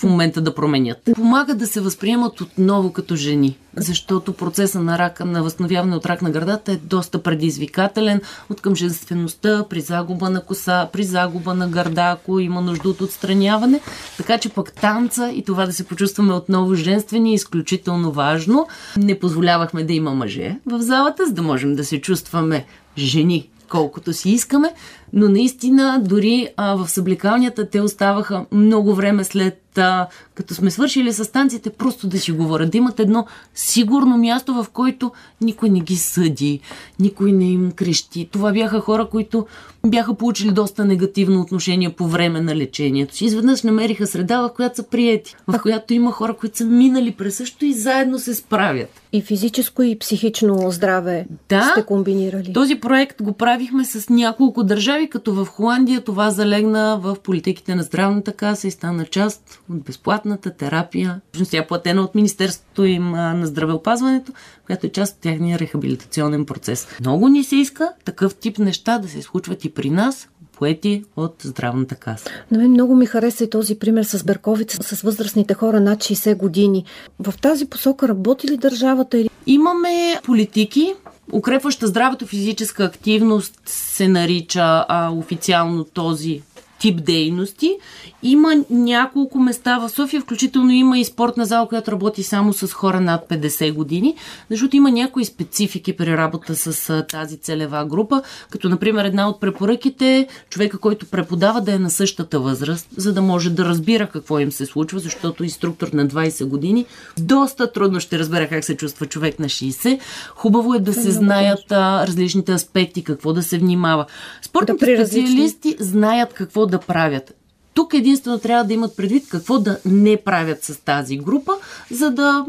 в 0.00 0.02
момента 0.02 0.40
да 0.40 0.54
променят. 0.54 0.98
Помага 1.14 1.54
да 1.54 1.66
се 1.66 1.80
възприемат 1.80 2.40
отново 2.40 2.92
като 2.92 3.16
жени, 3.16 3.56
защото 3.76 4.32
процеса 4.32 4.80
на 4.80 4.98
рака, 4.98 5.24
на 5.24 5.42
възстановяване 5.42 5.96
от 5.96 6.06
рак 6.06 6.22
на 6.22 6.30
гърдата 6.30 6.72
е 6.72 6.76
доста 6.76 7.22
предизвикателен 7.22 8.20
от 8.50 8.60
към 8.60 8.76
женствеността, 8.76 9.64
при 9.70 9.80
загуба 9.80 10.30
на 10.30 10.44
коса, 10.44 10.88
при 10.92 11.04
загуба 11.04 11.54
на 11.54 11.68
гърда, 11.68 12.10
ако 12.10 12.40
има 12.40 12.60
нужда 12.60 12.88
от 12.88 13.00
отстраняване. 13.00 13.80
Така 14.16 14.38
че 14.38 14.48
пък 14.48 14.72
танца 14.72 15.30
и 15.30 15.44
това 15.44 15.66
да 15.66 15.72
се 15.72 15.84
почувстваме 15.84 16.32
отново 16.32 16.74
женствени 16.74 17.30
е 17.30 17.34
изключително 17.34 18.12
важно. 18.12 18.68
Не 18.96 19.18
позволявахме 19.18 19.84
да 19.84 19.92
има 19.92 20.14
мъже 20.14 20.58
в 20.66 20.80
залата, 20.80 21.26
за 21.26 21.32
да 21.32 21.42
можем 21.42 21.74
да 21.74 21.84
се 21.84 22.00
чувстваме 22.00 22.64
жени 22.98 23.48
колкото 23.70 24.12
си 24.12 24.30
искаме, 24.30 24.72
но 25.12 25.28
наистина 25.28 26.02
дори 26.04 26.48
а, 26.56 26.74
в 26.74 26.88
съблекалнията 26.88 27.70
те 27.70 27.80
оставаха 27.80 28.44
много 28.52 28.94
време 28.94 29.24
след 29.24 29.78
а, 29.78 30.06
като 30.34 30.54
сме 30.54 30.70
свършили 30.70 31.12
с 31.12 31.24
станциите, 31.24 31.70
просто 31.70 32.06
да 32.06 32.18
си 32.18 32.32
говорят, 32.32 32.70
да 32.70 32.78
имат 32.78 33.00
едно 33.00 33.26
сигурно 33.54 34.18
място, 34.18 34.54
в 34.54 34.66
който 34.72 35.12
никой 35.40 35.68
не 35.68 35.80
ги 35.80 35.96
съди, 35.96 36.60
никой 36.98 37.32
не 37.32 37.50
им 37.50 37.72
крещи. 37.72 38.28
Това 38.32 38.52
бяха 38.52 38.80
хора, 38.80 39.08
които 39.10 39.46
бяха 39.86 40.14
получили 40.14 40.50
доста 40.52 40.84
негативно 40.84 41.40
отношение 41.40 41.90
по 41.90 42.06
време 42.06 42.40
на 42.40 42.56
лечението 42.56 43.16
си. 43.16 43.24
Изведнъж 43.24 43.62
намериха 43.62 44.06
среда, 44.06 44.40
в 44.40 44.52
която 44.56 44.76
са 44.76 44.82
приети, 44.82 45.36
в 45.46 45.58
която 45.62 45.94
има 45.94 46.12
хора, 46.12 46.34
които 46.34 46.56
са 46.56 46.64
минали 46.64 47.10
през 47.10 47.36
също 47.36 47.64
и 47.64 47.72
заедно 47.72 48.18
се 48.18 48.34
справят. 48.34 48.88
И 49.12 49.22
физическо 49.22 49.82
и 49.82 49.98
психично 49.98 50.70
здраве 50.70 51.26
Да. 51.48 51.70
сте 51.72 51.82
комбинирали. 51.82 52.52
Този 52.52 52.74
проект 52.74 53.22
го 53.22 53.32
правихме 53.32 53.84
с 53.84 54.08
няколко 54.10 54.62
държави, 54.62 54.99
като 55.08 55.34
в 55.34 55.46
Холандия 55.46 56.04
това 56.04 56.30
залегна 56.30 56.98
в 57.02 57.16
политиките 57.22 57.74
на 57.74 57.82
здравната 57.82 58.32
каса 58.32 58.68
и 58.68 58.70
стана 58.70 59.06
част 59.06 59.60
от 59.70 59.82
безплатната 59.82 60.50
терапия. 60.50 61.20
Всъщност 61.32 61.50
тя 61.50 61.58
е 61.58 61.66
платена 61.66 62.02
от 62.02 62.14
Министерството 62.14 62.84
им 62.84 63.10
на 63.10 63.46
здравеопазването, 63.46 64.32
която 64.66 64.86
е 64.86 64.90
част 64.90 65.14
от 65.14 65.20
тяхния 65.20 65.58
рехабилитационен 65.58 66.46
процес. 66.46 66.86
Много 67.00 67.28
ни 67.28 67.44
се 67.44 67.56
иска 67.56 67.92
такъв 68.04 68.34
тип 68.34 68.58
неща 68.58 68.98
да 68.98 69.08
се 69.08 69.22
случват 69.22 69.64
и 69.64 69.70
при 69.70 69.90
нас, 69.90 70.28
поети 70.52 71.04
от 71.16 71.34
здравната 71.42 71.94
каса. 71.94 72.30
На 72.50 72.58
мен 72.58 72.70
много 72.70 72.96
ми 72.96 73.06
хареса 73.06 73.44
и 73.44 73.50
този 73.50 73.78
пример 73.78 74.04
с 74.04 74.24
Берковица, 74.24 74.96
с 74.96 75.02
възрастните 75.02 75.54
хора 75.54 75.80
над 75.80 75.98
60 75.98 76.36
години. 76.36 76.84
В 77.20 77.34
тази 77.40 77.66
посока 77.66 78.08
работи 78.08 78.48
ли 78.48 78.56
държавата 78.56 79.18
или 79.18 79.30
Имаме 79.46 80.20
политики. 80.24 80.94
Укрепваща 81.32 81.86
здравето 81.86 82.26
физическа 82.26 82.84
активност 82.84 83.60
се 83.66 84.08
нарича 84.08 84.84
а, 84.88 85.10
официално 85.10 85.84
този 85.84 86.42
тип 86.80 87.04
дейности. 87.04 87.76
Има 88.22 88.54
няколко 88.70 89.38
места 89.38 89.78
в 89.78 89.88
София, 89.88 90.20
включително 90.20 90.70
има 90.70 90.98
и 90.98 91.04
спортна 91.04 91.46
зала, 91.46 91.68
която 91.68 91.92
работи 91.92 92.22
само 92.22 92.52
с 92.52 92.72
хора 92.72 93.00
над 93.00 93.28
50 93.28 93.72
години, 93.72 94.14
защото 94.50 94.76
има 94.76 94.90
някои 94.90 95.24
специфики 95.24 95.96
при 95.96 96.16
работа 96.16 96.56
с 96.56 97.04
тази 97.08 97.36
целева 97.36 97.84
група, 97.84 98.22
като 98.50 98.68
например 98.68 99.04
една 99.04 99.28
от 99.28 99.40
препоръките 99.40 100.16
е 100.16 100.26
човека, 100.50 100.78
който 100.78 101.06
преподава 101.06 101.60
да 101.60 101.72
е 101.72 101.78
на 101.78 101.90
същата 101.90 102.40
възраст, 102.40 102.88
за 102.96 103.12
да 103.12 103.22
може 103.22 103.50
да 103.50 103.64
разбира 103.64 104.08
какво 104.08 104.38
им 104.38 104.52
се 104.52 104.66
случва, 104.66 104.98
защото 104.98 105.44
инструктор 105.44 105.88
на 105.88 106.06
20 106.06 106.44
години 106.44 106.86
доста 107.18 107.72
трудно 107.72 108.00
ще 108.00 108.18
разбере 108.18 108.48
как 108.48 108.64
се 108.64 108.76
чувства 108.76 109.06
човек 109.06 109.38
на 109.38 109.46
60. 109.46 109.98
Хубаво 110.34 110.74
е 110.74 110.78
да 110.78 110.92
се 110.92 111.10
знаят 111.10 111.72
а, 111.72 112.06
различните 112.06 112.52
аспекти, 112.52 113.04
какво 113.04 113.32
да 113.32 113.42
се 113.42 113.58
внимава. 113.58 114.06
Спортните 114.42 114.98
различни- 114.98 115.48
специалисти 115.48 115.76
знаят 115.80 116.32
какво 116.32 116.66
да 116.70 116.80
правят. 116.80 117.34
Тук 117.74 117.94
единствено 117.94 118.38
трябва 118.38 118.64
да 118.64 118.72
имат 118.72 118.96
предвид 118.96 119.28
какво 119.28 119.58
да 119.58 119.78
не 119.84 120.16
правят 120.16 120.64
с 120.64 120.76
тази 120.76 121.18
група, 121.18 121.52
за 121.90 122.10
да 122.10 122.46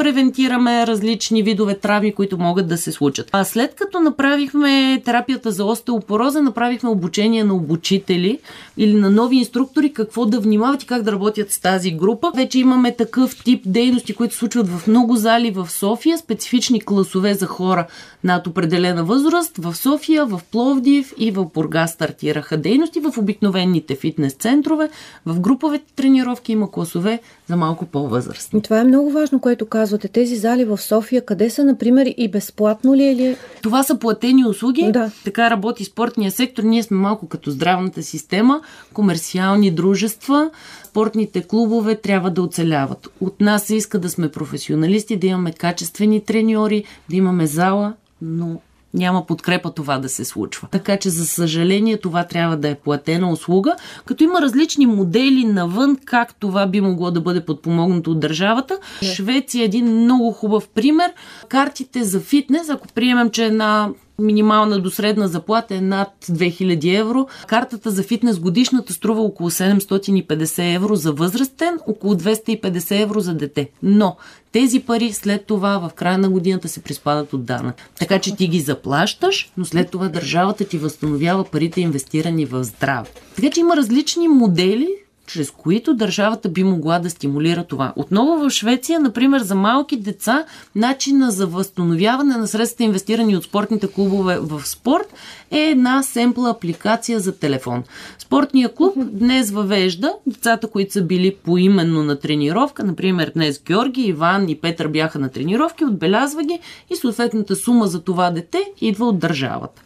превентираме 0.00 0.86
различни 0.86 1.42
видове 1.42 1.74
травми, 1.78 2.14
които 2.14 2.38
могат 2.38 2.68
да 2.68 2.76
се 2.78 2.92
случат. 2.92 3.28
А 3.32 3.44
след 3.44 3.74
като 3.74 4.00
направихме 4.00 5.02
терапията 5.04 5.50
за 5.50 5.64
остеопороза, 5.64 6.42
направихме 6.42 6.90
обучение 6.90 7.44
на 7.44 7.54
обучители 7.54 8.38
или 8.76 8.94
на 8.94 9.10
нови 9.10 9.36
инструктори 9.36 9.92
какво 9.92 10.26
да 10.26 10.40
внимават 10.40 10.82
и 10.82 10.86
как 10.86 11.02
да 11.02 11.12
работят 11.12 11.52
с 11.52 11.60
тази 11.60 11.90
група. 11.90 12.32
Вече 12.36 12.58
имаме 12.58 12.96
такъв 12.96 13.44
тип 13.44 13.62
дейности, 13.66 14.14
които 14.14 14.34
случват 14.34 14.68
в 14.68 14.86
много 14.86 15.16
зали 15.16 15.50
в 15.50 15.70
София, 15.70 16.18
специфични 16.18 16.80
класове 16.80 17.34
за 17.34 17.46
хора 17.46 17.86
над 18.24 18.46
определена 18.46 19.04
възраст. 19.04 19.58
В 19.58 19.74
София, 19.76 20.26
в 20.26 20.40
Пловдив 20.52 21.14
и 21.18 21.30
в 21.30 21.44
Бургас 21.54 21.90
стартираха 21.90 22.56
дейности. 22.56 23.00
В 23.00 23.18
обикновените 23.18 23.96
фитнес 23.96 24.32
центрове, 24.32 24.88
в 25.26 25.40
груповите 25.40 25.92
тренировки 25.96 26.52
има 26.52 26.70
класове 26.70 27.20
за 27.48 27.56
малко 27.56 27.86
по-възрастни. 27.86 28.62
Това 28.62 28.78
е 28.78 28.84
много 28.84 29.10
важно, 29.10 29.40
което 29.40 29.66
казвате. 29.90 30.08
Тези 30.08 30.36
зали 30.36 30.64
в 30.64 30.78
София, 30.78 31.24
къде 31.24 31.50
са, 31.50 31.64
например, 31.64 32.14
и 32.16 32.28
безплатно 32.28 32.94
ли 32.94 33.02
е 33.02 33.12
или... 33.12 33.36
Това 33.62 33.82
са 33.82 33.98
платени 33.98 34.46
услуги. 34.46 34.90
Да. 34.92 35.10
Така 35.24 35.50
работи 35.50 35.84
спортния 35.84 36.30
сектор. 36.30 36.62
Ние 36.62 36.82
сме 36.82 36.96
малко 36.96 37.28
като 37.28 37.50
здравната 37.50 38.02
система, 38.02 38.60
комерциални 38.92 39.70
дружества. 39.70 40.50
Спортните 40.84 41.42
клубове 41.42 41.94
трябва 41.94 42.30
да 42.30 42.42
оцеляват. 42.42 43.08
От 43.20 43.40
нас 43.40 43.62
се 43.62 43.76
иска 43.76 43.98
да 43.98 44.10
сме 44.10 44.28
професионалисти, 44.28 45.16
да 45.16 45.26
имаме 45.26 45.52
качествени 45.52 46.24
треньори, 46.24 46.84
да 47.10 47.16
имаме 47.16 47.46
зала, 47.46 47.92
но 48.22 48.60
няма 48.94 49.26
подкрепа 49.26 49.70
това 49.70 49.98
да 49.98 50.08
се 50.08 50.24
случва. 50.24 50.68
Така 50.70 50.96
че, 50.96 51.10
за 51.10 51.26
съжаление, 51.26 51.96
това 51.96 52.24
трябва 52.24 52.56
да 52.56 52.68
е 52.68 52.74
платена 52.74 53.32
услуга, 53.32 53.76
като 54.04 54.24
има 54.24 54.42
различни 54.42 54.86
модели 54.86 55.44
навън, 55.44 55.96
как 56.04 56.34
това 56.34 56.66
би 56.66 56.80
могло 56.80 57.10
да 57.10 57.20
бъде 57.20 57.44
подпомогнато 57.44 58.10
от 58.10 58.20
държавата. 58.20 58.78
Швеция 59.02 59.62
е 59.62 59.64
един 59.64 59.86
много 59.86 60.32
хубав 60.32 60.68
пример. 60.68 61.12
Картите 61.48 62.04
за 62.04 62.20
фитнес, 62.20 62.68
ако 62.68 62.88
приемем, 62.88 63.30
че 63.30 63.44
една 63.44 63.90
минимална 64.20 64.80
до 64.80 64.90
средна 64.90 65.28
заплата 65.28 65.74
е 65.74 65.80
над 65.80 66.08
2000 66.22 67.00
евро. 67.00 67.26
Картата 67.46 67.90
за 67.90 68.02
фитнес 68.02 68.38
годишната 68.38 68.92
струва 68.92 69.22
около 69.22 69.50
750 69.50 70.74
евро 70.74 70.94
за 70.96 71.12
възрастен, 71.12 71.78
около 71.86 72.14
250 72.14 73.02
евро 73.02 73.20
за 73.20 73.34
дете. 73.34 73.70
Но 73.82 74.16
тези 74.52 74.80
пари 74.80 75.12
след 75.12 75.46
това 75.46 75.78
в 75.78 75.94
края 75.94 76.18
на 76.18 76.30
годината 76.30 76.68
се 76.68 76.82
приспадат 76.82 77.32
от 77.32 77.44
данък. 77.44 77.90
Така 77.98 78.18
че 78.18 78.36
ти 78.36 78.48
ги 78.48 78.60
заплащаш, 78.60 79.52
но 79.56 79.64
след 79.64 79.90
това 79.90 80.08
държавата 80.08 80.64
ти 80.64 80.78
възстановява 80.78 81.44
парите 81.44 81.80
инвестирани 81.80 82.46
в 82.46 82.64
здраве. 82.64 83.10
Така 83.36 83.50
че 83.50 83.60
има 83.60 83.76
различни 83.76 84.28
модели, 84.28 84.88
чрез 85.32 85.50
които 85.50 85.94
държавата 85.94 86.48
би 86.48 86.64
могла 86.64 86.98
да 86.98 87.10
стимулира 87.10 87.64
това. 87.64 87.92
Отново 87.96 88.36
в 88.36 88.50
Швеция, 88.50 89.00
например, 89.00 89.40
за 89.40 89.54
малки 89.54 89.96
деца, 89.96 90.44
начина 90.74 91.30
за 91.30 91.46
възстановяване 91.46 92.36
на 92.36 92.48
средствата, 92.48 92.84
инвестирани 92.84 93.36
от 93.36 93.44
спортните 93.44 93.86
клубове 93.86 94.38
в 94.38 94.66
спорт, 94.66 95.14
е 95.50 95.58
една 95.58 96.02
семпла 96.02 96.50
апликация 96.50 97.20
за 97.20 97.38
телефон. 97.38 97.82
Спортния 98.18 98.74
клуб 98.74 98.94
днес 98.98 99.50
въвежда 99.50 100.12
децата, 100.26 100.70
които 100.70 100.92
са 100.92 101.02
били 101.02 101.34
поименно 101.44 102.02
на 102.02 102.18
тренировка, 102.18 102.84
например 102.84 103.32
днес 103.34 103.62
Георги, 103.66 104.02
Иван 104.02 104.48
и 104.48 104.56
Петър 104.56 104.88
бяха 104.88 105.18
на 105.18 105.28
тренировки, 105.28 105.84
отбелязва 105.84 106.42
ги 106.42 106.58
и 106.90 106.96
съответната 106.96 107.56
сума 107.56 107.86
за 107.86 108.00
това 108.00 108.30
дете 108.30 108.58
идва 108.80 109.06
от 109.06 109.18
държавата. 109.18 109.82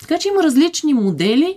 Така 0.00 0.18
че 0.18 0.28
има 0.28 0.42
различни 0.42 0.94
модели. 0.94 1.56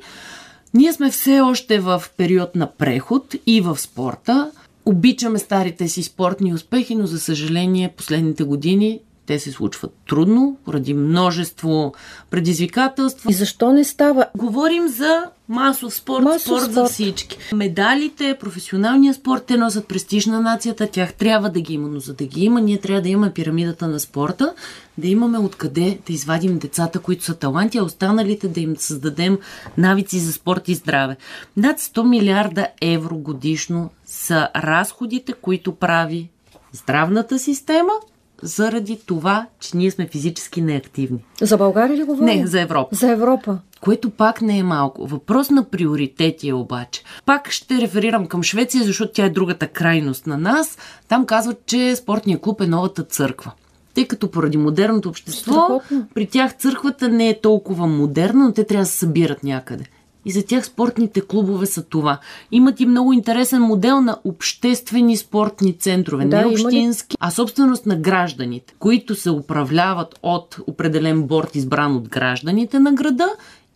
Ние 0.74 0.94
сме 0.94 1.12
все 1.12 1.42
още 1.42 1.80
в 1.80 2.03
период 2.18 2.56
на 2.56 2.72
преход 2.72 3.36
и 3.46 3.62
в 3.62 3.77
спорта. 3.80 4.51
Обичаме 4.86 5.39
старите 5.39 5.88
си 5.88 6.03
спортни 6.03 6.53
успехи, 6.53 6.96
но 6.96 7.08
за 7.08 7.20
съжаление 7.20 7.94
последните 7.98 8.44
години 8.44 9.00
те 9.25 9.39
се 9.39 9.51
случват 9.51 9.94
трудно, 10.10 10.58
поради 10.65 10.94
множество 10.94 11.94
предизвикателства. 12.30 13.32
И 13.32 13.34
защо 13.34 13.72
не 13.72 13.84
става? 13.84 14.25
Говорим 14.38 14.88
за 14.88 15.24
масов 15.50 15.94
спорт, 15.94 16.24
масов 16.24 16.42
спорт, 16.42 16.62
спорт 16.62 16.74
за 16.74 16.86
всички. 16.86 17.38
Медалите, 17.53 18.38
професионалния 18.39 19.13
спорт, 19.13 19.46
те 19.46 19.58
носят 19.58 19.88
престиж 19.88 20.25
на 20.25 20.42
нацията, 20.42 20.88
тях 20.88 21.13
трябва 21.13 21.50
да 21.50 21.62
ги 21.62 21.74
има, 21.74 21.88
но 21.88 22.00
за 22.00 22.13
да 22.13 22.25
ги 22.25 22.44
има, 22.44 22.62
ние 22.62 22.77
трябва 22.77 23.01
да 23.01 23.10
имаме 23.10 23.34
пирамидата 23.34 23.88
на 23.88 24.00
спорта, 24.00 24.53
да 24.98 25.08
имаме 25.08 25.38
откъде 25.38 26.00
да 26.08 26.13
извадим 26.13 26.60
децата, 26.60 27.00
които 27.00 27.24
са 27.24 27.36
таланти, 27.36 27.77
а 27.77 27.84
останалите 27.84 28.48
да 28.48 28.60
им 28.60 28.75
създадем 28.77 29.39
навици 29.77 30.20
за 30.20 30.34
спорт 30.34 30.68
и 30.68 30.75
здраве. 30.75 31.18
Над 31.58 31.80
100 31.80 32.03
милиарда 32.03 32.68
евро 32.82 33.18
годишно 33.18 33.89
са 34.06 34.50
разходите, 34.56 35.34
които 35.34 35.75
прави 35.75 36.30
здравната 36.74 37.39
система 37.39 37.94
заради 38.43 39.00
това, 39.05 39.45
че 39.59 39.77
ние 39.77 39.91
сме 39.91 40.07
физически 40.07 40.62
неактивни. 40.62 41.19
За 41.41 41.57
България 41.57 41.97
ли 41.97 42.03
говорим? 42.03 42.25
Не, 42.25 42.47
за 42.47 42.62
Европа. 42.62 42.95
За 42.95 43.12
Европа. 43.12 43.57
Което 43.81 44.09
пак 44.09 44.41
не 44.41 44.57
е 44.57 44.63
малко. 44.63 45.07
Въпрос 45.07 45.50
на 45.50 45.63
приоритети 45.63 46.50
е 46.50 46.53
обаче. 46.53 47.03
Пак 47.25 47.51
ще 47.51 47.81
реферирам 47.81 48.25
към 48.25 48.43
Швеция, 48.43 48.83
защото 48.83 49.12
тя 49.13 49.25
е 49.25 49.29
другата 49.29 49.67
крайност 49.67 50.27
на 50.27 50.38
нас. 50.38 50.77
Там 51.07 51.25
казват, 51.25 51.65
че 51.65 51.95
спортния 51.95 52.39
клуб 52.39 52.62
е 52.62 52.67
новата 52.67 53.03
църква 53.03 53.51
тъй 53.93 54.07
като 54.07 54.31
поради 54.31 54.57
модерното 54.57 55.09
общество, 55.09 55.53
Страхотно. 55.53 56.07
при 56.13 56.27
тях 56.27 56.57
църквата 56.57 57.09
не 57.09 57.29
е 57.29 57.41
толкова 57.41 57.88
модерна, 57.88 58.45
но 58.45 58.53
те 58.53 58.63
трябва 58.63 58.83
да 58.83 58.89
се 58.89 58.97
събират 58.97 59.43
някъде. 59.43 59.83
И 60.25 60.32
за 60.32 60.46
тях 60.46 60.65
спортните 60.65 61.22
клубове 61.22 61.65
са 61.65 61.84
това. 61.84 62.20
Имат 62.51 62.80
и 62.80 62.86
много 62.86 63.13
интересен 63.13 63.62
модел 63.62 64.01
на 64.01 64.18
обществени 64.24 65.18
спортни 65.18 65.74
центрове. 65.74 66.25
Да, 66.25 66.38
не 66.38 66.46
общински, 66.46 67.18
а 67.20 67.32
собственост 67.32 67.86
на 67.86 67.96
гражданите, 67.96 68.74
които 68.80 69.15
се 69.15 69.32
управляват 69.32 70.20
от 70.24 70.58
определен 70.68 71.24
борт, 71.24 71.56
избран 71.56 71.96
от 71.96 72.10
гражданите 72.10 72.80
на 72.80 72.94
града 72.94 73.30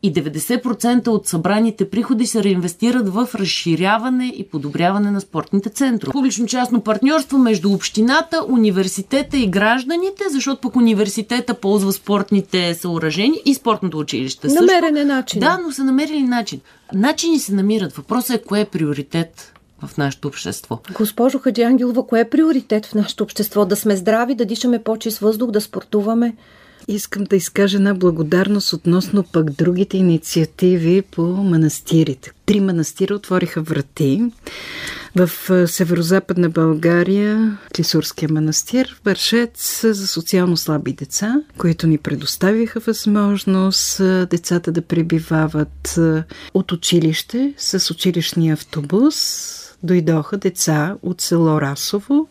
и 0.03 0.13
90% 0.13 1.07
от 1.07 1.27
събраните 1.27 1.89
приходи 1.89 2.25
се 2.25 2.43
реинвестират 2.43 3.09
в 3.09 3.29
разширяване 3.35 4.33
и 4.35 4.47
подобряване 4.49 5.11
на 5.11 5.21
спортните 5.21 5.69
центрове. 5.69 6.11
Публично-частно 6.11 6.81
партньорство 6.81 7.37
между 7.37 7.73
общината, 7.73 8.45
университета 8.49 9.37
и 9.37 9.47
гражданите, 9.47 10.23
защото 10.31 10.61
пък 10.61 10.75
университета 10.75 11.53
ползва 11.53 11.93
спортните 11.93 12.73
съоръжения 12.73 13.41
и 13.45 13.53
спортното 13.53 13.99
училище. 13.99 14.47
Намерен 14.47 14.97
е 14.97 15.05
начин. 15.05 15.39
Да, 15.39 15.59
но 15.63 15.71
са 15.71 15.83
намерили 15.83 16.23
начин. 16.23 16.61
Начини 16.93 17.39
се 17.39 17.53
намират. 17.53 17.93
Въпросът 17.93 18.35
е 18.35 18.43
кое 18.43 18.61
е 18.61 18.65
приоритет 18.65 19.53
в 19.85 19.97
нашето 19.97 20.27
общество. 20.27 20.79
Госпожо 20.93 21.39
Хаджи 21.39 21.61
Ангелова, 21.61 22.07
кое 22.07 22.19
е 22.19 22.29
приоритет 22.29 22.85
в 22.85 22.95
нашето 22.95 23.23
общество? 23.23 23.65
Да 23.65 23.75
сме 23.75 23.95
здрави, 23.95 24.35
да 24.35 24.45
дишаме 24.45 24.83
по-чист 24.83 25.19
въздух, 25.19 25.51
да 25.51 25.61
спортуваме? 25.61 26.35
Искам 26.87 27.23
да 27.23 27.35
изкажа 27.35 27.77
една 27.77 27.93
благодарност 27.93 28.73
относно 28.73 29.23
пък 29.23 29.51
другите 29.51 29.97
инициативи 29.97 31.01
по 31.01 31.21
манастирите. 31.21 32.31
Три 32.45 32.59
манастира 32.59 33.15
отвориха 33.15 33.61
врати. 33.61 34.31
В 35.15 35.29
северо-западна 35.67 36.49
България 36.49 37.57
Клисурския 37.75 38.29
манастир, 38.31 39.01
Вършец 39.05 39.81
за 39.85 40.07
социално 40.07 40.57
слаби 40.57 40.93
деца, 40.93 41.41
които 41.57 41.87
ни 41.87 41.97
предоставиха 41.97 42.79
възможност 42.79 43.97
децата 44.29 44.71
да 44.71 44.81
пребивават 44.81 45.99
от 46.53 46.71
училище 46.71 47.53
с 47.57 47.91
училищния 47.91 48.53
автобус 48.53 49.15
дойдоха 49.83 50.37
деца 50.37 50.95
от 51.01 51.21
село 51.21 51.61
Расово, 51.61 52.27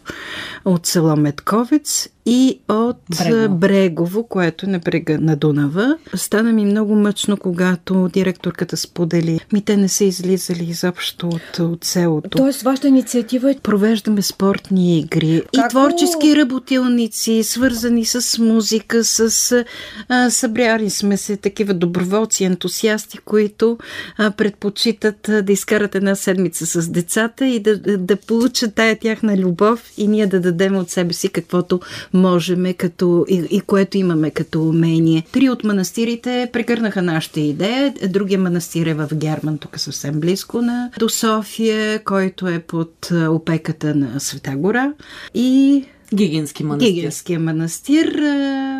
от 0.64 0.86
село 0.86 1.16
Метковец 1.16 2.08
и 2.26 2.60
от 2.68 2.96
Брегово. 3.18 3.58
Брегово, 3.58 4.26
което 4.26 4.66
е 4.66 4.68
на 4.68 4.78
брега 4.78 5.18
на 5.20 5.36
Дунава. 5.36 5.98
Стана 6.14 6.52
ми 6.52 6.64
много 6.64 6.94
мъчно, 6.94 7.36
когато 7.36 8.08
директорката 8.12 8.76
сподели. 8.76 9.40
Ми 9.52 9.62
те 9.62 9.76
не 9.76 9.88
са 9.88 10.04
излизали 10.04 10.64
изобщо 10.64 11.28
от, 11.28 11.58
от 11.58 11.84
селото. 11.84 12.28
Тоест, 12.38 12.62
вашата 12.62 12.88
инициатива 12.88 13.50
е... 13.50 13.54
Провеждаме 13.62 14.22
спортни 14.22 14.98
игри 14.98 15.42
Како? 15.54 15.66
и 15.66 15.70
творчески 15.70 16.36
работилници, 16.36 17.42
свързани 17.42 18.04
с 18.04 18.38
музика, 18.38 19.04
с... 19.04 19.64
А, 20.08 20.30
събряли 20.30 20.90
сме 20.90 21.16
се 21.16 21.36
такива 21.36 21.74
доброволци, 21.74 22.44
ентусиасти, 22.44 23.18
които 23.18 23.78
а, 24.18 24.30
предпочитат 24.30 25.28
а, 25.28 25.42
да 25.42 25.52
изкарат 25.52 25.94
една 25.94 26.14
седмица 26.14 26.66
с 26.66 26.88
децата 26.88 27.46
и 27.46 27.60
да, 27.60 27.78
да, 27.78 27.98
да 27.98 28.16
получат 28.16 28.74
тая 28.74 28.98
тяхна 28.98 29.36
любов 29.36 29.92
и 29.96 30.08
ние 30.08 30.26
да 30.26 30.40
дадем 30.40 30.76
от 30.76 30.90
себе 30.90 31.12
си 31.12 31.28
каквото 31.28 31.80
можем 32.16 32.74
като, 32.78 33.24
и, 33.28 33.46
и 33.50 33.60
което 33.60 33.98
имаме 33.98 34.30
като 34.30 34.62
умение. 34.62 35.26
Три 35.32 35.48
от 35.48 35.64
манастирите 35.64 36.50
прегърнаха 36.52 37.02
нашата 37.02 37.40
идея. 37.40 37.94
Другия 38.08 38.38
манастир 38.38 38.86
е 38.86 38.94
в 38.94 39.08
Герман, 39.14 39.58
тук 39.58 39.78
съвсем 39.78 40.20
близко 40.20 40.62
на, 40.62 40.90
до 40.98 41.08
София, 41.08 42.04
който 42.04 42.48
е 42.48 42.58
под 42.58 43.10
опеката 43.28 43.94
на 43.94 44.20
Света 44.20 44.56
гора. 44.56 44.92
И 45.34 45.84
Гигински 46.14 46.64
манастир. 46.64 46.92
Гигинския 46.92 47.40
манастир 47.40 48.22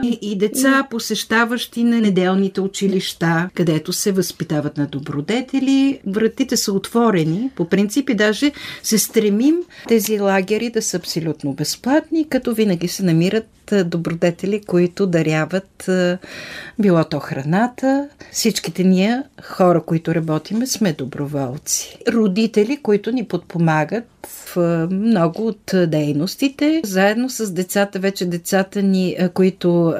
и, 0.05 0.19
и 0.23 0.39
деца, 0.39 0.87
посещаващи 0.91 1.85
на 1.85 2.01
неделните 2.01 2.61
училища, 2.61 3.51
където 3.55 3.93
се 3.93 4.13
възпитават 4.13 4.77
на 4.77 4.87
добродетели. 4.87 6.01
Вратите 6.07 6.57
са 6.57 6.73
отворени. 6.73 7.51
По 7.57 7.69
принцип 7.69 8.11
и 8.11 8.15
даже 8.15 8.53
се 8.83 8.99
стремим 8.99 9.57
тези 9.89 10.21
лагери 10.21 10.71
да 10.71 10.83
са 10.83 10.97
абсолютно 10.97 11.53
безплатни, 11.53 12.29
като 12.29 12.55
винаги 12.55 12.89
се 12.89 13.03
намират 13.03 13.56
добродетели, 13.73 14.63
които 14.63 15.07
даряват 15.07 15.91
било 16.79 17.05
то 17.05 17.21
храната. 17.21 18.09
Всичките 18.33 18.85
ние, 18.85 19.23
хора, 19.43 19.83
които 19.83 20.15
работиме, 20.15 20.67
сме 20.67 20.93
доброволци. 20.93 21.99
Родители, 22.09 22.79
които 22.83 23.13
ни 23.13 23.25
подпомагат 23.25 24.05
в 24.27 24.89
много 24.91 25.47
от 25.47 25.73
дейностите. 25.87 26.81
Заедно 26.85 27.31
с 27.31 27.53
децата, 27.53 27.99
вече 27.99 28.27
децата 28.27 28.83
ни, 28.83 29.17
които 29.35 29.95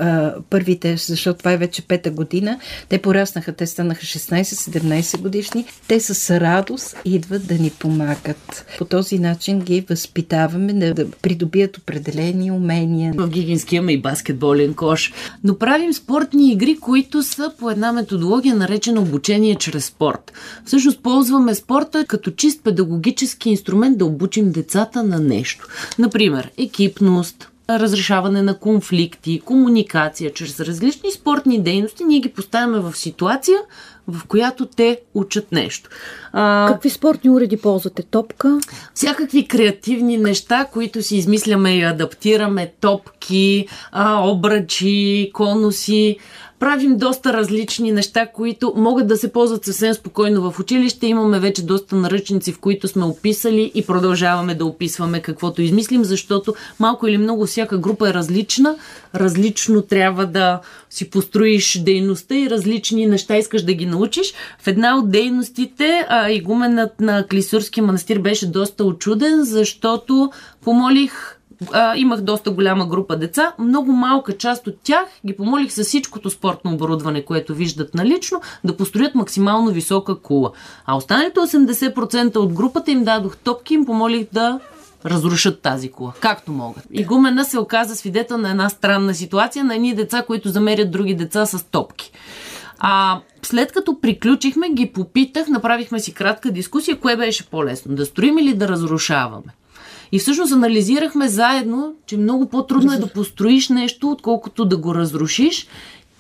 първите, 0.51 0.97
защото 0.97 1.39
това 1.39 1.53
е 1.53 1.57
вече 1.57 1.87
пета 1.87 2.11
година, 2.11 2.61
те 2.89 3.03
пораснаха, 3.03 3.53
те 3.53 3.67
станаха 3.67 4.03
16-17 4.03 5.21
годишни, 5.21 5.67
те 5.89 6.01
с 6.01 6.41
радост 6.41 6.97
идват 7.05 7.47
да 7.47 7.55
ни 7.55 7.71
помагат. 7.71 8.67
По 8.79 8.85
този 8.85 9.19
начин 9.19 9.61
ги 9.61 9.81
възпитаваме 9.81 10.73
да, 10.73 11.11
придобият 11.11 11.79
определени 11.79 12.51
умения. 12.51 13.13
В 13.17 13.29
Гигински 13.57 13.77
имаме 13.77 13.93
и 13.93 14.01
баскетболен 14.01 14.75
кош, 14.75 15.13
но 15.45 15.59
правим 15.59 15.93
спортни 15.93 16.53
игри, 16.53 16.77
които 16.81 17.23
са 17.23 17.53
по 17.59 17.71
една 17.71 17.93
методология 17.93 18.57
наречена 18.57 19.01
обучение 19.01 19.55
чрез 19.55 19.85
спорт. 19.85 20.33
Всъщност 20.65 21.03
ползваме 21.03 21.55
спорта 21.55 22.05
като 22.07 22.31
чист 22.31 22.65
педагогически 22.65 23.51
инструмент 23.51 23.99
да 23.99 24.05
обучим 24.05 24.53
децата 24.53 25.03
на 25.03 25.21
нещо. 25.21 25.67
Например, 25.99 26.51
екипност, 26.59 27.51
разрешаване 27.71 28.43
на 28.43 28.59
конфликти, 28.59 29.41
комуникация, 29.45 30.33
чрез 30.33 30.61
различни 30.61 31.13
спортни 31.13 31.63
дейности, 31.63 32.05
ние 32.05 32.21
ги 32.21 32.29
поставяме 32.29 32.79
в 32.79 32.97
ситуация, 32.97 33.59
в 34.09 34.27
която 34.27 34.67
те 34.67 35.01
учат 35.15 35.53
нещо. 35.53 35.91
А, 36.33 36.67
Какви 36.73 36.91
спортни 36.91 37.31
уреди 37.31 37.57
ползвате? 37.57 38.03
Топка? 38.03 38.59
Всякакви 38.95 39.49
креативни 39.49 40.17
неща, 40.17 40.67
които 40.73 41.03
си 41.03 41.17
измисляме 41.17 41.77
и 41.77 41.83
адаптираме. 41.83 42.73
Топки, 42.81 43.67
а, 43.93 44.29
обръчи, 44.29 45.31
конуси 45.35 46.19
правим 46.59 46.97
доста 46.97 47.33
различни 47.33 47.93
неща, 47.93 48.27
които 48.27 48.73
могат 48.77 49.07
да 49.07 49.17
се 49.17 49.33
ползват 49.33 49.65
съвсем 49.65 49.95
спокойно 49.95 50.51
в 50.51 50.61
училище. 50.61 51.07
Имаме 51.07 51.41
вече 51.41 51.63
доста 51.63 51.97
наръчници, 51.97 52.53
в 52.53 52.59
които 52.59 52.89
сме 52.89 53.05
описали 53.05 53.73
и 53.75 53.87
продължаваме 53.87 54.55
да 54.55 54.65
описваме 54.65 55.23
каквото 55.23 55.63
измислим, 55.63 56.05
защото 56.05 56.55
малко 56.79 57.07
или 57.07 57.19
много 57.19 57.47
всяка 57.47 57.79
група 57.79 58.09
е 58.09 58.15
различна. 58.15 58.77
Различно 59.15 59.83
трябва 59.83 60.27
да 60.27 60.61
си 60.91 61.11
построиш 61.11 61.79
дейността 61.79 62.35
и 62.35 62.51
различни 62.51 63.07
неща 63.07 63.37
искаш 63.37 63.63
да 63.63 63.75
ги 63.75 63.87
научиш. 63.87 64.35
В 64.59 64.67
една 64.67 64.99
от 64.99 65.11
дейностите 65.11 66.07
а, 66.09 66.31
игуменът 66.31 67.01
на 67.01 67.27
Клисурски 67.27 67.81
манастир 67.81 68.19
беше 68.19 68.47
доста 68.47 68.85
очуден, 68.85 69.45
защото 69.45 70.31
помолих 70.65 71.36
а, 71.73 71.97
имах 71.97 72.21
доста 72.21 72.51
голяма 72.51 72.87
група 72.87 73.17
деца. 73.17 73.53
Много 73.59 73.93
малка 73.93 74.37
част 74.37 74.67
от 74.67 74.81
тях 74.83 75.05
ги 75.27 75.37
помолих 75.37 75.73
с 75.73 75.85
всичкото 75.85 76.31
спортно 76.31 76.73
оборудване, 76.73 77.25
което 77.25 77.55
виждат 77.55 77.95
налично, 77.95 78.41
да 78.65 78.77
построят 78.77 79.15
максимално 79.15 79.71
висока 79.71 80.21
кула. 80.21 80.53
А 80.87 80.97
останалите 80.97 81.41
80% 81.41 82.37
от 82.37 82.53
групата 82.53 82.91
им 82.91 83.05
дадох 83.05 83.37
топки 83.37 83.75
и 83.75 83.77
им 83.77 83.87
помолих 83.87 84.27
да 84.33 84.61
разрушат 85.05 85.61
тази 85.61 85.91
кула, 85.91 86.13
както 86.21 86.53
могат. 86.53 86.85
И 86.91 87.05
гумена 87.05 87.45
се 87.45 87.59
оказа 87.59 87.97
свидетел 87.97 88.39
на 88.39 88.51
една 88.51 88.69
странна 88.69 89.15
ситуация 89.15 89.65
на 89.65 89.75
едни 89.75 89.95
деца, 89.95 90.25
които 90.27 90.49
замерят 90.49 90.91
други 90.91 91.15
деца 91.15 91.47
с 91.47 91.65
топки. 91.65 92.13
А 92.79 93.21
след 93.43 93.73
като 93.73 94.01
приключихме, 94.01 94.69
ги 94.71 94.93
попитах, 94.93 95.49
направихме 95.49 96.01
си 96.01 96.15
кратка 96.15 96.51
дискусия, 96.51 97.01
кое 97.01 97.17
беше 97.17 97.47
по-лесно, 97.47 97.95
да 97.95 98.07
строим 98.07 98.39
или 98.39 98.55
да 98.55 98.69
разрушаваме. 98.69 99.55
И 100.13 100.19
всъщност 100.19 100.53
анализирахме 100.53 101.29
заедно, 101.29 101.95
че 102.07 102.17
много 102.17 102.49
по-трудно 102.49 102.93
е 102.93 102.99
да 102.99 103.07
построиш 103.07 103.69
нещо, 103.69 104.11
отколкото 104.11 104.65
да 104.65 104.77
го 104.77 104.95
разрушиш. 104.95 105.67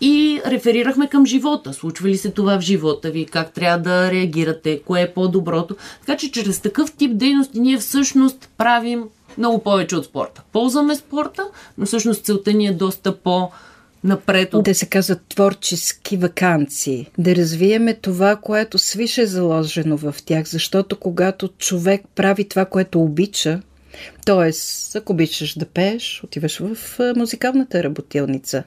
И 0.01 0.41
реферирахме 0.47 1.09
към 1.09 1.27
живота. 1.27 1.73
Случва 1.73 2.09
ли 2.09 2.17
се 2.17 2.31
това 2.31 2.59
в 2.59 2.63
живота 2.63 3.11
ви? 3.11 3.27
Как 3.27 3.53
трябва 3.53 3.79
да 3.79 4.11
реагирате? 4.11 4.81
Кое 4.87 5.03
е 5.03 5.13
по-доброто? 5.13 5.77
Така 6.07 6.19
че 6.19 6.31
чрез 6.31 6.61
такъв 6.61 6.93
тип 6.93 7.17
дейности 7.17 7.61
ние 7.61 7.79
всъщност 7.79 8.49
правим 8.59 9.05
много 9.39 9.63
повече 9.63 9.97
от 9.97 10.05
спорта. 10.05 10.43
Ползваме 10.53 10.97
спорта, 10.97 11.43
но 11.79 11.87
всъщност 11.87 12.25
целта 12.25 12.53
ни 12.53 12.67
е 12.67 12.73
доста 12.73 13.17
по- 13.17 13.51
напред. 14.05 14.55
Да 14.55 14.75
се 14.75 14.87
казват 14.87 15.21
творчески 15.29 16.17
вакансии. 16.17 17.07
Да 17.19 17.37
развиеме 17.37 17.95
това, 17.95 18.37
което 18.37 18.79
свише 18.79 19.23
е 19.23 19.27
заложено 19.27 19.97
в 19.97 20.15
тях, 20.25 20.47
защото 20.49 20.97
когато 20.97 21.49
човек 21.49 22.03
прави 22.15 22.49
това, 22.49 22.65
което 22.65 23.01
обича, 23.01 23.61
Тоест, 24.27 24.97
ако 24.97 25.13
обичаш 25.13 25.59
да 25.59 25.67
пееш, 25.67 26.21
отиваш 26.25 26.59
в 26.59 26.99
музикалната 27.17 27.83
работилница. 27.83 28.63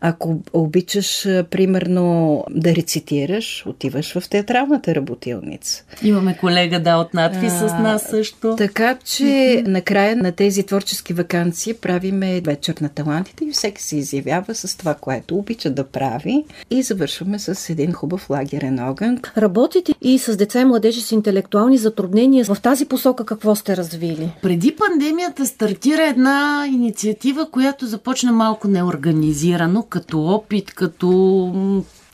Ако 0.00 0.40
обичаш, 0.52 1.22
примерно, 1.50 2.44
да 2.50 2.74
рецитираш, 2.76 3.64
отиваш 3.66 4.18
в 4.18 4.28
театралната 4.28 4.94
работилница. 4.94 5.84
Имаме 6.02 6.36
колега, 6.36 6.80
да, 6.80 6.96
от 6.96 7.14
надпи 7.14 7.50
с 7.50 7.60
нас 7.60 8.02
също. 8.10 8.54
Така 8.58 8.98
че, 9.04 9.62
накрая 9.66 10.16
на 10.16 10.32
тези 10.32 10.62
творчески 10.62 11.12
вакансии 11.12 11.74
правиме 11.74 12.40
вечер 12.40 12.74
на 12.80 12.88
талантите 12.88 13.44
и 13.44 13.50
всеки 13.50 13.82
се 13.82 13.96
изявява 13.96 14.54
с 14.54 14.76
това, 14.78 14.94
което 14.94 15.36
обича 15.36 15.70
да 15.70 15.84
прави 15.84 16.44
и 16.70 16.82
завършваме 16.82 17.38
с 17.38 17.70
един 17.70 17.92
хубав 17.92 18.30
лагерен 18.30 18.88
огън. 18.88 19.18
Работите 19.36 19.94
и 20.02 20.18
с 20.18 20.36
деца 20.36 20.60
и 20.60 20.64
младежи 20.64 21.00
с 21.00 21.12
интелектуални 21.12 21.78
затруднения. 21.78 22.44
В 22.44 22.56
тази 22.62 22.84
посока 22.84 23.24
какво 23.24 23.54
сте 23.54 23.76
развили? 23.76 24.30
Преди 24.42 24.61
пандемията 24.70 25.46
стартира 25.46 26.02
една 26.02 26.66
инициатива, 26.72 27.50
която 27.50 27.86
започна 27.86 28.32
малко 28.32 28.68
неорганизирано, 28.68 29.82
като 29.82 30.24
опит, 30.24 30.74
като 30.74 31.04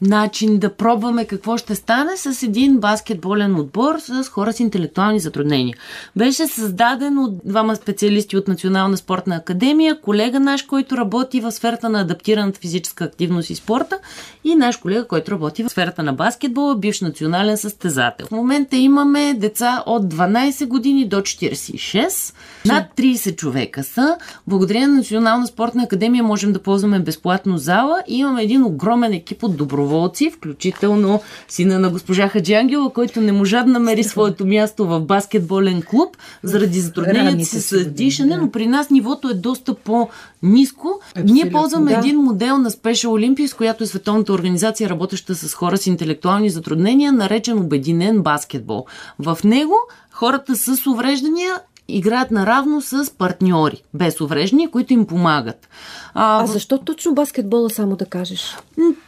начин 0.01 0.59
да 0.59 0.75
пробваме 0.75 1.25
какво 1.25 1.59
ще 1.59 1.75
стане 1.75 2.17
с 2.17 2.43
един 2.43 2.79
баскетболен 2.79 3.57
отбор 3.57 3.99
с 3.99 4.29
хора 4.29 4.53
с 4.53 4.61
интелектуални 4.61 5.21
затруднения. 5.21 5.77
Беше 6.17 6.47
създаден 6.47 7.19
от 7.19 7.39
двама 7.45 7.77
специалисти 7.77 8.37
от 8.37 8.49
Национална 8.49 8.97
спортна 8.97 9.37
академия, 9.37 10.01
колега 10.01 10.41
наш, 10.41 10.63
който 10.63 10.97
работи 10.97 11.41
в 11.41 11.53
сферата 11.53 11.89
на 11.89 12.01
адаптираната 12.01 12.61
физическа 12.61 13.05
активност 13.05 13.51
и 13.51 13.55
спорта 13.55 13.99
и 14.45 14.55
наш 14.55 14.77
колега, 14.77 15.07
който 15.07 15.31
работи 15.31 15.63
в 15.63 15.69
сферата 15.69 16.03
на 16.03 16.13
баскетбола, 16.13 16.77
бивш 16.77 17.01
национален 17.01 17.57
състезател. 17.57 18.27
В 18.27 18.31
момента 18.31 18.77
имаме 18.77 19.35
деца 19.35 19.83
от 19.87 20.15
12 20.15 20.67
години 20.67 21.09
до 21.09 21.17
46. 21.17 22.35
Над 22.67 22.85
30 22.97 23.37
човека 23.37 23.85
са. 23.85 24.17
Благодарение 24.47 24.89
на 24.89 24.95
Национална 24.95 25.47
спортна 25.47 25.83
академия 25.83 26.25
можем 26.25 26.53
да 26.53 26.63
ползваме 26.63 27.01
безплатно 27.01 27.59
зала 27.59 28.03
и 28.09 28.19
имаме 28.19 28.43
един 28.43 28.65
огромен 28.65 29.13
екип 29.13 29.43
от 29.43 29.57
доброволци 29.57 29.88
доброволци, 29.88 30.31
включително 30.31 31.22
сина 31.48 31.79
на 31.79 31.90
госпожа 31.90 32.29
Хаджангела, 32.29 32.92
който 32.92 33.20
не 33.20 33.33
можа 33.33 33.62
да 33.62 33.70
намери 33.70 34.05
своето 34.05 34.46
място 34.46 34.87
в 34.87 35.01
баскетболен 35.01 35.83
клуб 35.83 36.16
заради 36.42 36.81
затрудненията 36.81 37.44
си 37.44 37.61
с 37.61 37.85
дишане, 37.85 38.37
но 38.37 38.51
при 38.51 38.66
нас 38.66 38.90
нивото 38.90 39.29
е 39.29 39.35
доста 39.35 39.74
по-низко. 39.74 41.01
Ние 41.24 41.51
ползваме 41.51 41.92
да. 41.92 41.98
един 41.98 42.16
модел 42.16 42.59
на 42.59 42.70
Special 42.70 43.09
Olympics, 43.09 43.57
която 43.57 43.85
е 43.85 43.87
световната 43.87 44.33
организация, 44.33 44.88
работеща 44.88 45.35
с 45.35 45.55
хора 45.55 45.77
с 45.77 45.87
интелектуални 45.87 46.51
затруднения, 46.51 47.12
наречен 47.12 47.59
Обединен 47.59 48.22
баскетбол. 48.22 48.87
В 49.18 49.38
него 49.44 49.74
хората 50.11 50.57
с 50.57 50.87
увреждания 50.87 51.55
играят 51.88 52.31
наравно 52.31 52.81
с 52.81 53.11
партньори, 53.18 53.83
без 53.94 54.20
увреждания, 54.20 54.70
които 54.70 54.92
им 54.92 55.07
помагат. 55.07 55.68
А, 56.14 56.42
а 56.42 56.46
защо 56.46 56.79
точно 56.79 57.14
баскетбола, 57.14 57.70
само 57.70 57.96
да 57.96 58.07
кажеш? 58.07 58.57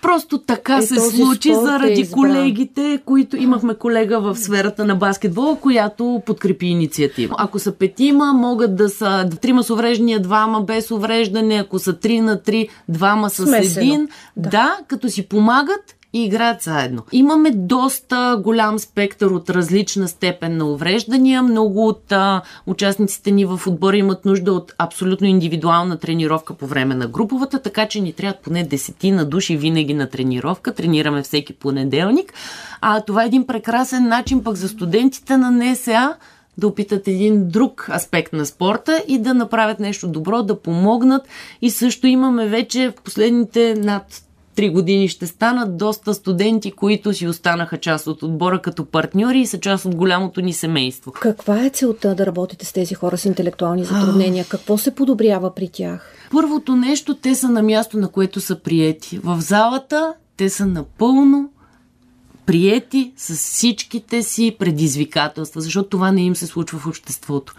Просто 0.03 0.39
така 0.39 0.77
е, 0.77 0.83
се 0.83 1.01
случи 1.01 1.51
е 1.51 1.55
заради 1.55 2.01
е 2.01 2.11
колегите, 2.11 3.01
които 3.05 3.37
имахме 3.37 3.75
колега 3.75 4.21
в 4.21 4.37
сферата 4.37 4.85
на 4.85 4.95
баскетбола, 4.95 5.57
която 5.57 6.23
подкрепи 6.27 6.67
инициатива. 6.67 7.35
Ако 7.39 7.59
са 7.59 7.73
петима, 7.73 8.33
могат 8.33 8.77
да 8.77 8.89
са 8.89 9.31
трима 9.41 9.63
с 9.63 9.71
увреждания, 9.71 10.21
двама 10.21 10.61
без 10.61 10.91
увреждане, 10.91 11.55
ако 11.55 11.79
са 11.79 11.93
три 11.93 12.21
на 12.21 12.43
три, 12.43 12.69
двама 12.89 13.31
с 13.31 13.47
Смесено. 13.47 13.87
един. 13.87 14.09
Да. 14.37 14.51
да, 14.51 14.79
като 14.89 15.09
си 15.09 15.29
помагат 15.29 15.97
и 16.13 16.25
играят 16.25 16.63
заедно. 16.63 17.03
Имаме 17.13 17.51
доста 17.51 18.41
голям 18.45 18.79
спектър 18.79 19.27
от 19.27 19.51
различна 19.51 20.09
степен 20.09 20.57
на 20.57 20.65
увреждания. 20.65 21.43
Много 21.43 21.87
от 21.87 22.13
а, 22.13 22.43
участниците 22.67 23.31
ни 23.31 23.45
в 23.45 23.61
отбора 23.67 23.97
имат 23.97 24.25
нужда 24.25 24.53
от 24.53 24.73
абсолютно 24.79 25.27
индивидуална 25.27 25.97
тренировка 25.97 26.55
по 26.55 26.67
време 26.67 26.95
на 26.95 27.07
груповата, 27.07 27.63
така 27.63 27.89
че 27.89 28.01
ни 28.01 28.13
трябват 28.13 28.41
поне 28.41 28.63
десетина 28.63 29.25
души 29.25 29.57
винаги 29.57 29.95
на 29.95 30.07
тренировка. 30.07 30.75
Тренираме 30.75 31.23
всеки 31.23 31.53
понеделник. 31.53 32.35
А 32.81 33.01
това 33.01 33.23
е 33.23 33.27
един 33.27 33.47
прекрасен 33.47 34.09
начин 34.09 34.45
пък 34.45 34.57
за 34.57 34.69
студентите 34.69 35.37
на 35.37 35.51
НСА 35.51 36.15
да 36.59 36.67
опитат 36.67 37.09
един 37.09 37.49
друг 37.49 37.89
аспект 37.95 38.33
на 38.33 38.47
спорта 38.47 39.05
и 39.09 39.19
да 39.19 39.35
направят 39.35 39.81
нещо 39.81 40.09
добро, 40.09 40.43
да 40.43 40.61
помогнат. 40.61 41.23
И 41.63 41.71
също 41.71 42.07
имаме 42.07 42.47
вече 42.47 42.91
в 42.91 43.03
последните 43.03 43.75
над 43.75 44.23
три 44.61 44.71
години 44.71 45.09
ще 45.09 45.27
станат 45.27 45.77
доста 45.77 46.15
студенти, 46.15 46.71
които 46.71 47.15
си 47.15 47.27
останаха 47.27 47.79
част 47.79 48.07
от 48.07 48.23
отбора 48.23 48.63
като 48.63 48.85
партньори 48.85 49.41
и 49.41 49.47
са 49.47 49.61
част 49.61 49.85
от 49.85 49.95
голямото 49.95 50.41
ни 50.41 50.53
семейство. 50.53 51.13
Каква 51.13 51.65
е 51.65 51.71
целта 51.71 52.15
да 52.15 52.27
работите 52.27 52.65
с 52.65 52.73
тези 52.73 52.95
хора 52.95 53.19
с 53.19 53.25
интелектуални 53.25 53.85
затруднения? 53.85 54.45
Какво 54.49 54.79
се 54.79 54.95
подобрява 54.95 55.55
при 55.55 55.69
тях? 55.69 56.15
Първото 56.31 56.77
нещо, 56.77 57.15
те 57.15 57.35
са 57.35 57.49
на 57.49 57.63
място, 57.63 57.99
на 57.99 58.09
което 58.09 58.41
са 58.41 58.61
приети. 58.61 59.19
В 59.19 59.41
залата 59.41 60.15
те 60.37 60.51
са 60.51 60.67
напълно 60.67 61.51
приети 62.51 63.13
с 63.17 63.35
всичките 63.35 64.23
си 64.23 64.57
предизвикателства, 64.59 65.61
защото 65.61 65.89
това 65.89 66.13
не 66.13 66.23
им 66.23 66.37
се 66.37 66.47
случва 66.47 66.79
в 66.79 66.87
обществото. 66.87 67.55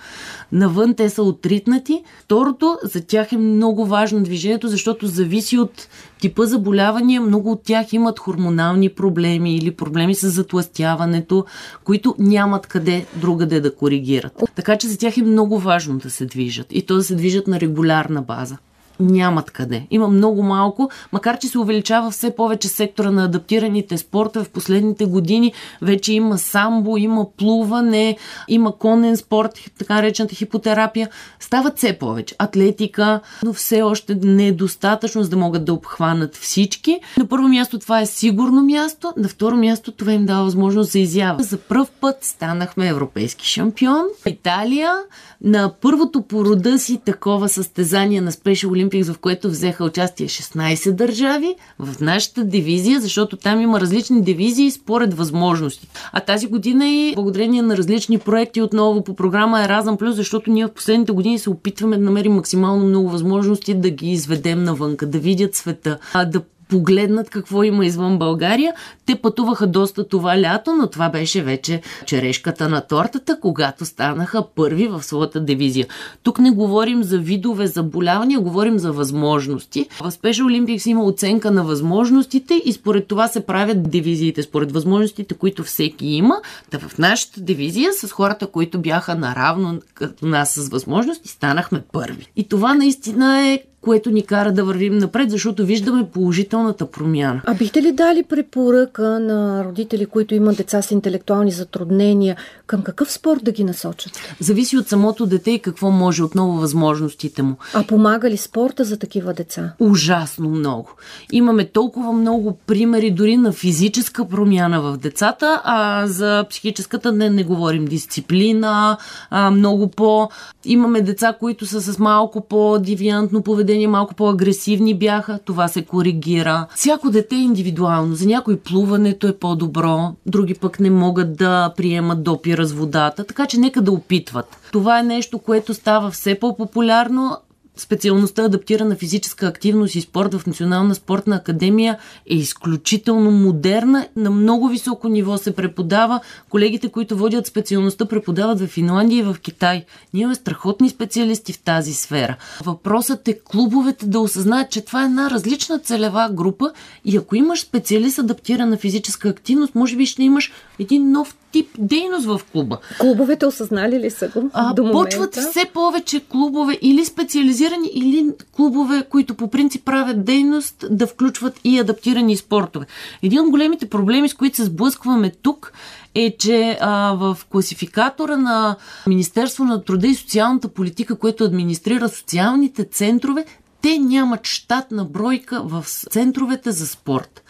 Навън 0.52 0.94
те 0.96 1.10
са 1.10 1.24
отритнати. 1.24 2.04
Второто, 2.20 2.78
за 2.84 3.02
тях 3.02 3.32
е 3.32 3.38
много 3.38 3.86
важно 3.86 4.24
движението, 4.24 4.68
защото 4.68 5.08
зависи 5.08 5.58
от 5.58 5.88
типа 6.20 6.46
заболявания. 6.46 7.22
Много 7.22 7.52
от 7.52 7.64
тях 7.64 7.94
имат 7.94 8.20
хормонални 8.20 8.90
проблеми 8.90 9.56
или 9.56 9.72
проблеми 9.72 10.16
с 10.16 10.30
затластяването, 10.30 11.46
които 11.84 12.16
нямат 12.20 12.68
къде 12.68 13.06
другаде 13.16 13.60
да 13.60 13.76
коригират. 13.76 14.44
Така 14.56 14.78
че 14.78 14.88
за 14.88 14.98
тях 14.98 15.18
е 15.18 15.24
много 15.24 15.60
важно 15.60 15.98
да 15.98 16.10
се 16.10 16.26
движат 16.26 16.68
и 16.70 16.86
то 16.86 16.96
да 16.96 17.04
се 17.04 17.16
движат 17.16 17.48
на 17.48 17.60
регулярна 17.60 18.22
база. 18.22 18.58
Нямат 19.00 19.52
къде. 19.52 19.88
Има 19.92 20.08
много 20.08 20.44
малко, 20.44 20.90
макар 21.12 21.38
че 21.40 21.48
се 21.48 21.60
увеличава 21.60 22.12
все 22.12 22.36
повече 22.36 22.68
сектора 22.68 23.12
на 23.12 23.26
адаптираните 23.26 23.98
спортове 23.98 24.46
в 24.46 24.50
последните 24.50 25.06
години. 25.06 25.54
Вече 25.82 26.14
има 26.14 26.38
самбо, 26.38 26.98
има 26.98 27.26
плуване, 27.38 28.18
има 28.48 28.78
конен 28.78 29.18
спорт, 29.18 29.60
така 29.78 29.96
наречената 29.96 30.36
хипотерапия. 30.36 31.10
Стават 31.40 31.78
все 31.78 31.94
повече. 31.94 32.36
Атлетика, 32.40 33.20
но 33.44 33.54
все 33.54 33.82
още 33.82 34.16
не 34.24 34.48
е 34.48 34.52
достатъчно, 34.52 35.24
за 35.24 35.30
да 35.30 35.38
могат 35.38 35.66
да 35.66 35.74
обхванат 35.74 36.36
всички. 36.36 37.00
На 37.18 37.28
първо 37.28 37.48
място 37.48 37.80
това 37.80 38.02
е 38.02 38.06
сигурно 38.06 38.64
място, 38.64 39.14
на 39.18 39.28
второ 39.28 39.56
място 39.58 39.92
това 39.92 40.14
им 40.14 40.26
дава 40.26 40.44
възможност 40.44 40.92
за 40.92 41.00
изява. 41.00 41.44
За 41.44 41.58
първ 41.58 41.88
път 42.02 42.18
станахме 42.22 42.88
европейски 42.88 43.48
шампион. 43.48 44.04
Италия 44.26 44.94
на 45.42 45.74
първото 45.82 46.22
по 46.22 46.46
рода 46.46 46.80
си 46.80 47.02
такова 47.06 47.50
състезание 47.50 48.22
на 48.22 48.32
Special 48.32 48.68
Olympics, 48.92 49.14
в 49.14 49.20
което 49.20 49.50
взеха 49.50 49.84
участие 49.84 50.28
16 50.28 50.92
държави 50.92 51.56
в 51.80 52.02
нашата 52.02 52.44
дивизия, 52.44 53.02
защото 53.02 53.38
там 53.38 53.62
има 53.62 53.82
различни 53.82 54.22
дивизии 54.22 54.72
според 54.72 55.14
възможности. 55.14 55.88
А 56.12 56.20
тази 56.20 56.48
година 56.48 56.88
и 56.88 57.14
благодарение 57.16 57.62
на 57.62 57.78
различни 57.78 58.18
проекти 58.18 58.62
отново 58.62 59.04
по 59.04 59.16
програма 59.16 59.64
Еразъм 59.64 59.98
Плюс, 59.98 60.16
защото 60.16 60.52
ние 60.52 60.66
в 60.66 60.72
последните 60.72 61.12
години 61.12 61.40
се 61.40 61.50
опитваме 61.50 61.98
да 61.98 62.04
намерим 62.04 62.34
максимално 62.34 62.86
много 62.86 63.10
възможности 63.10 63.74
да 63.74 63.90
ги 63.90 64.12
изведем 64.12 64.64
навънка, 64.64 65.06
да 65.06 65.20
видят 65.20 65.56
света, 65.56 65.98
да 66.28 66.42
погледнат 66.72 67.30
какво 67.30 67.64
има 67.64 67.86
извън 67.86 68.18
България. 68.18 68.74
Те 69.06 69.16
пътуваха 69.16 69.68
доста 69.68 70.08
това 70.08 70.42
лято, 70.42 70.74
но 70.74 70.88
това 70.88 71.10
беше 71.10 71.44
вече 71.44 71.82
черешката 72.06 72.70
на 72.70 72.82
тортата, 72.82 73.38
когато 73.42 73.86
станаха 73.86 74.46
първи 74.56 74.88
в 74.88 75.04
своята 75.04 75.40
дивизия. 75.40 75.88
Тук 76.24 76.40
не 76.40 76.52
говорим 76.52 77.04
за 77.04 77.20
видове 77.20 77.68
заболявания, 77.68 78.40
говорим 78.40 78.80
за 78.80 78.92
възможности. 78.92 79.88
В 80.02 80.12
Special 80.12 80.44
Olympics 80.44 80.90
има 80.90 81.04
оценка 81.04 81.52
на 81.52 81.64
възможностите 81.64 82.62
и 82.66 82.74
според 82.74 83.08
това 83.08 83.28
се 83.28 83.46
правят 83.46 83.90
дивизиите, 83.90 84.44
според 84.44 84.72
възможностите, 84.72 85.34
които 85.34 85.64
всеки 85.64 86.06
има. 86.06 86.36
Да 86.72 86.80
в 86.80 86.98
нашата 86.98 87.42
дивизия 87.42 87.94
с 87.94 88.12
хората, 88.12 88.48
които 88.48 88.80
бяха 88.80 89.16
наравно 89.16 89.80
като 89.94 90.26
нас 90.26 90.54
с 90.54 90.70
възможности, 90.70 91.30
станахме 91.30 91.82
първи. 91.92 92.28
И 92.36 92.48
това 92.48 92.74
наистина 92.74 93.48
е 93.48 93.60
което 93.82 94.12
ни 94.12 94.26
кара 94.26 94.52
да 94.52 94.64
вървим 94.64 94.98
напред, 94.98 95.32
защото 95.32 95.66
виждаме 95.66 96.10
положителната 96.14 96.86
промяна. 96.92 97.42
А 97.46 97.54
бихте 97.54 97.82
ли 97.82 97.92
дали 97.92 98.24
препоръка 98.24 99.20
на 99.20 99.66
родители, 99.66 100.06
които 100.06 100.36
имат 100.36 100.58
деца 100.58 100.82
с 100.82 100.92
интелектуални 100.92 101.52
затруднения, 101.52 102.36
към 102.68 102.82
какъв 102.82 103.12
спорт 103.12 103.44
да 103.44 103.52
ги 103.52 103.64
насочат? 103.64 104.12
Зависи 104.40 104.78
от 104.78 104.88
самото 104.88 105.26
дете 105.26 105.52
и 105.52 105.60
какво 105.60 105.92
може, 105.92 106.24
отново 106.24 106.54
възможностите 106.54 107.44
му. 107.44 107.56
А 107.74 107.84
помага 107.84 108.30
ли 108.30 108.38
спорта 108.38 108.84
за 108.84 109.00
такива 109.00 109.34
деца? 109.34 109.74
Ужасно 109.80 110.50
много. 110.50 110.90
Имаме 111.32 111.66
толкова 111.66 112.14
много 112.14 112.58
примери 112.68 113.12
дори 113.12 113.38
на 113.38 113.52
физическа 113.52 114.28
промяна 114.28 114.82
в 114.82 114.98
децата, 114.98 115.62
а 115.64 116.08
за 116.08 116.46
психическата 116.50 117.12
не, 117.12 117.30
не 117.30 117.44
говорим. 117.44 117.86
Дисциплина, 117.86 118.98
а, 119.30 119.52
много 119.52 119.88
по... 119.88 120.30
Имаме 120.66 121.02
деца, 121.02 121.36
които 121.40 121.66
са 121.66 121.82
с 121.82 122.00
малко 122.00 122.42
по-девиантно 122.42 123.42
поведение 123.42 123.71
поведение 123.72 123.88
малко 123.88 124.14
по-агресивни 124.16 124.94
бяха, 124.94 125.40
това 125.46 125.68
се 125.68 125.82
коригира. 125.82 126.68
Всяко 126.76 127.10
дете 127.10 127.36
е 127.36 127.40
индивидуално. 127.40 128.16
За 128.16 128.26
някой 128.26 128.58
плуването 128.58 129.28
е 129.28 129.38
по-добро, 129.38 130.16
други 130.26 130.54
пък 130.54 130.80
не 130.80 130.90
могат 130.90 131.38
да 131.38 131.74
приемат 131.78 132.24
допира 132.24 132.66
с 132.66 132.74
водата, 132.74 133.24
така 133.24 133.46
че 133.46 133.60
нека 133.60 133.82
да 133.82 133.92
опитват. 133.92 134.58
Това 134.72 135.00
е 135.00 135.04
нещо, 135.04 135.40
което 135.40 135.74
става 135.74 136.12
все 136.12 136.40
по-популярно, 136.40 137.38
специалността 137.82 138.44
адаптирана 138.44 138.96
физическа 138.96 139.48
активност 139.48 139.96
и 139.96 140.02
спорт 140.02 140.34
в 140.34 140.48
Национална 140.48 140.96
спортна 140.96 141.36
академия 141.36 141.98
е 142.30 142.36
изключително 142.36 143.32
модерна. 143.32 144.08
На 144.16 144.32
много 144.32 144.68
високо 144.68 145.10
ниво 145.10 145.38
се 145.38 145.56
преподава. 145.56 146.20
Колегите, 146.50 146.90
които 146.90 147.18
водят 147.18 147.48
специалността, 147.48 148.06
преподават 148.06 148.60
в 148.60 148.68
Финландия 148.68 149.20
и 149.20 149.24
в 149.24 149.36
Китай. 149.42 149.86
Ние 150.14 150.22
имаме 150.22 150.36
страхотни 150.36 150.90
специалисти 150.90 151.54
в 151.54 151.60
тази 151.60 151.94
сфера. 151.94 152.36
Въпросът 152.64 153.28
е 153.28 153.40
клубовете 153.46 154.06
да 154.06 154.20
осъзнаят, 154.20 154.72
че 154.72 154.82
това 154.82 155.02
е 155.02 155.06
една 155.06 155.30
различна 155.30 155.80
целева 155.80 156.30
група 156.34 156.72
и 157.06 157.18
ако 157.18 157.36
имаш 157.36 157.62
специалист 157.62 158.20
адаптирана 158.20 158.78
физическа 158.78 159.30
активност, 159.30 159.76
може 159.76 159.96
би 159.96 160.06
ще 160.06 160.24
имаш 160.24 160.52
един 160.80 161.12
нов 161.12 161.36
тип 161.52 161.70
дейност 161.78 162.26
в 162.26 162.42
клуба. 162.52 162.78
Клубовете 163.00 163.46
осъзнали 163.46 164.00
ли 164.00 164.10
са 164.10 164.28
го? 164.28 164.50
А, 164.54 164.74
до 164.74 164.92
почват 164.92 165.36
все 165.36 165.66
повече 165.74 166.20
клубове 166.20 166.78
или 166.82 167.06
специализирани, 167.06 167.90
или 167.94 168.30
клубове, 168.52 169.04
които 169.10 169.36
по 169.36 169.50
принцип 169.50 169.86
правят 169.86 170.26
дейност 170.26 170.86
да 170.90 171.08
включват 171.08 171.60
и 171.64 171.80
адаптирани 171.80 172.38
спортове. 172.38 172.86
Един 173.24 173.40
от 173.40 173.50
големите 173.50 173.90
проблеми, 173.90 174.30
с 174.30 174.34
които 174.34 174.56
се 174.56 174.66
сблъскваме 174.66 175.32
тук, 175.42 175.74
е, 176.16 176.36
че 176.40 176.78
а, 176.82 177.14
в 177.14 177.38
класификатора 177.50 178.38
на 178.38 178.76
Министерство 179.08 179.64
на 179.64 179.84
труда 179.84 180.08
и 180.08 180.16
социалната 180.16 180.68
политика, 180.68 181.16
което 181.16 181.44
администрира 181.44 182.10
социалните 182.10 182.84
центрове, 182.84 183.46
те 183.82 184.00
нямат 184.00 184.48
щатна 184.48 185.06
бройка 185.06 185.62
в 185.66 185.86
центровете 185.88 186.72
за 186.72 186.88
спорт. 186.88 187.44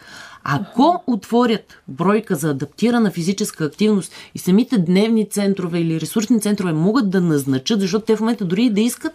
Ако 0.44 1.04
отворят 1.08 1.82
бройка 1.88 2.36
за 2.36 2.50
адаптирана 2.50 3.12
физическа 3.12 3.66
активност 3.66 4.14
и 4.36 4.40
самите 4.40 4.78
дневни 4.78 5.30
центрове 5.30 5.80
или 5.80 6.02
ресурсни 6.02 6.42
центрове 6.42 6.74
могат 6.74 7.10
да 7.10 7.22
назначат, 7.22 7.82
защото 7.82 8.06
те 8.06 8.16
в 8.16 8.20
момента 8.20 8.46
дори 8.46 8.70
да 8.70 8.82
искат, 8.82 9.14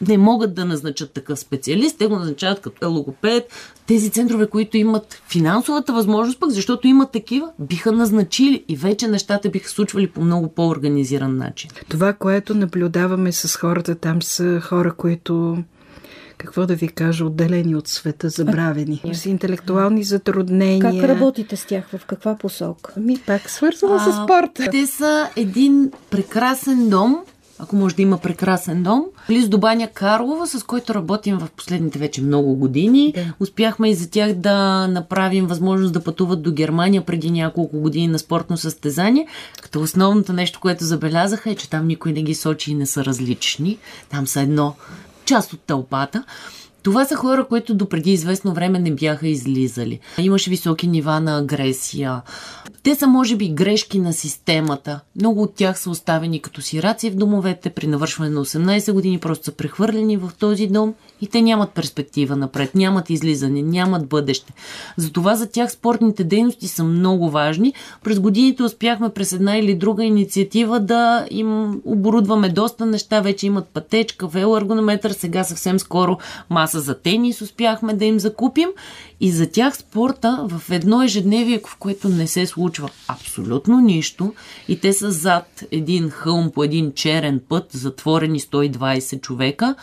не 0.00 0.18
могат 0.18 0.54
да 0.54 0.64
назначат 0.64 1.12
такъв 1.12 1.38
специалист, 1.38 1.98
те 1.98 2.06
го 2.06 2.16
назначават 2.16 2.60
като 2.60 2.90
логопед. 2.90 3.52
Тези 3.86 4.10
центрове, 4.10 4.46
които 4.46 4.76
имат 4.76 5.22
финансовата 5.28 5.92
възможност, 5.92 6.40
пък 6.40 6.50
защото 6.50 6.86
имат 6.86 7.12
такива, 7.12 7.50
биха 7.58 7.92
назначили 7.92 8.64
и 8.68 8.76
вече 8.76 9.08
нещата 9.08 9.48
биха 9.48 9.68
случвали 9.68 10.06
по 10.06 10.20
много 10.20 10.48
по-организиран 10.48 11.36
начин. 11.36 11.70
Това, 11.88 12.12
което 12.12 12.54
наблюдаваме 12.54 13.32
с 13.32 13.56
хората 13.56 13.94
там 13.94 14.22
са 14.22 14.60
хора, 14.60 14.94
които 14.94 15.58
какво 16.38 16.66
да 16.66 16.74
ви 16.74 16.88
кажа, 16.88 17.24
отделени 17.24 17.76
от 17.76 17.88
света, 17.88 18.28
забравени. 18.28 19.02
С 19.12 19.26
интелектуални 19.26 20.04
затруднения. 20.04 20.80
Как 20.80 21.10
работите 21.10 21.56
с 21.56 21.66
тях? 21.66 21.84
В 21.96 22.06
каква 22.06 22.36
посока? 22.36 22.92
Ми 22.96 23.18
пак 23.26 23.50
свързано 23.50 23.98
с 23.98 24.24
спорта. 24.24 24.70
Те 24.70 24.86
са 24.86 25.28
един 25.36 25.90
прекрасен 26.10 26.88
дом, 26.88 27.16
ако 27.58 27.76
може 27.76 27.96
да 27.96 28.02
има 28.02 28.18
прекрасен 28.18 28.82
дом. 28.82 29.04
Близо 29.28 29.48
до 29.50 29.58
Баня 29.58 29.88
Карлова, 29.88 30.46
с 30.46 30.62
който 30.62 30.94
работим 30.94 31.38
в 31.38 31.48
последните 31.56 31.98
вече 31.98 32.22
много 32.22 32.54
години. 32.54 33.12
Да. 33.16 33.32
Успяхме 33.40 33.90
и 33.90 33.94
за 33.94 34.10
тях 34.10 34.34
да 34.34 34.88
направим 34.88 35.46
възможност 35.46 35.92
да 35.92 36.04
пътуват 36.04 36.42
до 36.42 36.52
Германия 36.52 37.02
преди 37.02 37.30
няколко 37.30 37.80
години 37.80 38.08
на 38.08 38.18
спортно 38.18 38.56
състезание. 38.56 39.26
Като 39.62 39.80
основното 39.80 40.32
нещо, 40.32 40.60
което 40.60 40.84
забелязаха 40.84 41.50
е, 41.50 41.54
че 41.54 41.70
там 41.70 41.86
никой 41.86 42.12
не 42.12 42.22
ги 42.22 42.34
сочи 42.34 42.70
и 42.70 42.74
не 42.74 42.86
са 42.86 43.04
различни. 43.04 43.78
Там 44.10 44.26
са 44.26 44.40
едно 44.40 44.74
част 45.26 45.52
от 45.52 45.60
тълпата. 45.60 46.24
Това 46.82 47.04
са 47.04 47.16
хора, 47.16 47.46
които 47.48 47.74
допреди 47.74 48.12
известно 48.12 48.52
време 48.52 48.78
не 48.78 48.94
бяха 48.94 49.28
излизали. 49.28 50.00
Имаше 50.18 50.50
високи 50.50 50.86
нива 50.86 51.20
на 51.20 51.38
агресия. 51.38 52.22
Те 52.82 52.94
са, 52.94 53.06
може 53.06 53.36
би, 53.36 53.48
грешки 53.48 53.98
на 53.98 54.12
системата. 54.12 55.00
Много 55.16 55.42
от 55.42 55.54
тях 55.54 55.78
са 55.78 55.90
оставени 55.90 56.40
като 56.42 56.62
сираци 56.62 57.10
в 57.10 57.16
домовете. 57.16 57.70
При 57.70 57.86
навършване 57.86 58.30
на 58.30 58.44
18 58.44 58.92
години 58.92 59.18
просто 59.18 59.44
са 59.44 59.52
прехвърлени 59.52 60.16
в 60.16 60.30
този 60.38 60.66
дом 60.66 60.94
и 61.20 61.26
те 61.26 61.42
нямат 61.42 61.70
перспектива 61.70 62.36
напред, 62.36 62.74
нямат 62.74 63.10
излизане, 63.10 63.62
нямат 63.62 64.06
бъдеще. 64.06 64.52
Затова 64.96 65.34
за 65.34 65.50
тях 65.50 65.72
спортните 65.72 66.24
дейности 66.24 66.68
са 66.68 66.84
много 66.84 67.30
важни. 67.30 67.74
През 68.04 68.20
годините 68.20 68.62
успяхме 68.62 69.08
през 69.08 69.32
една 69.32 69.56
или 69.56 69.74
друга 69.74 70.04
инициатива 70.04 70.80
да 70.80 71.26
им 71.30 71.80
оборудваме 71.84 72.48
доста 72.48 72.86
неща. 72.86 73.20
Вече 73.20 73.46
имат 73.46 73.68
пътечка, 73.68 74.26
велоергонометър, 74.26 75.10
сега 75.10 75.44
съвсем 75.44 75.78
скоро 75.78 76.18
маса 76.50 76.80
за 76.80 76.98
тенис 76.98 77.40
успяхме 77.40 77.94
да 77.94 78.04
им 78.04 78.20
закупим. 78.20 78.68
И 79.20 79.30
за 79.30 79.50
тях 79.50 79.76
спорта 79.76 80.46
в 80.48 80.70
едно 80.70 81.02
ежедневие, 81.02 81.60
в 81.66 81.76
което 81.76 82.08
не 82.08 82.26
се 82.26 82.46
случва 82.46 82.88
абсолютно 83.08 83.80
нищо 83.80 84.34
и 84.68 84.80
те 84.80 84.92
са 84.92 85.10
зад 85.10 85.64
един 85.70 86.10
хълм 86.10 86.50
по 86.50 86.64
един 86.64 86.92
черен 86.92 87.40
път, 87.48 87.66
затворени 87.72 88.40
120 88.40 89.20
човека, 89.20 89.74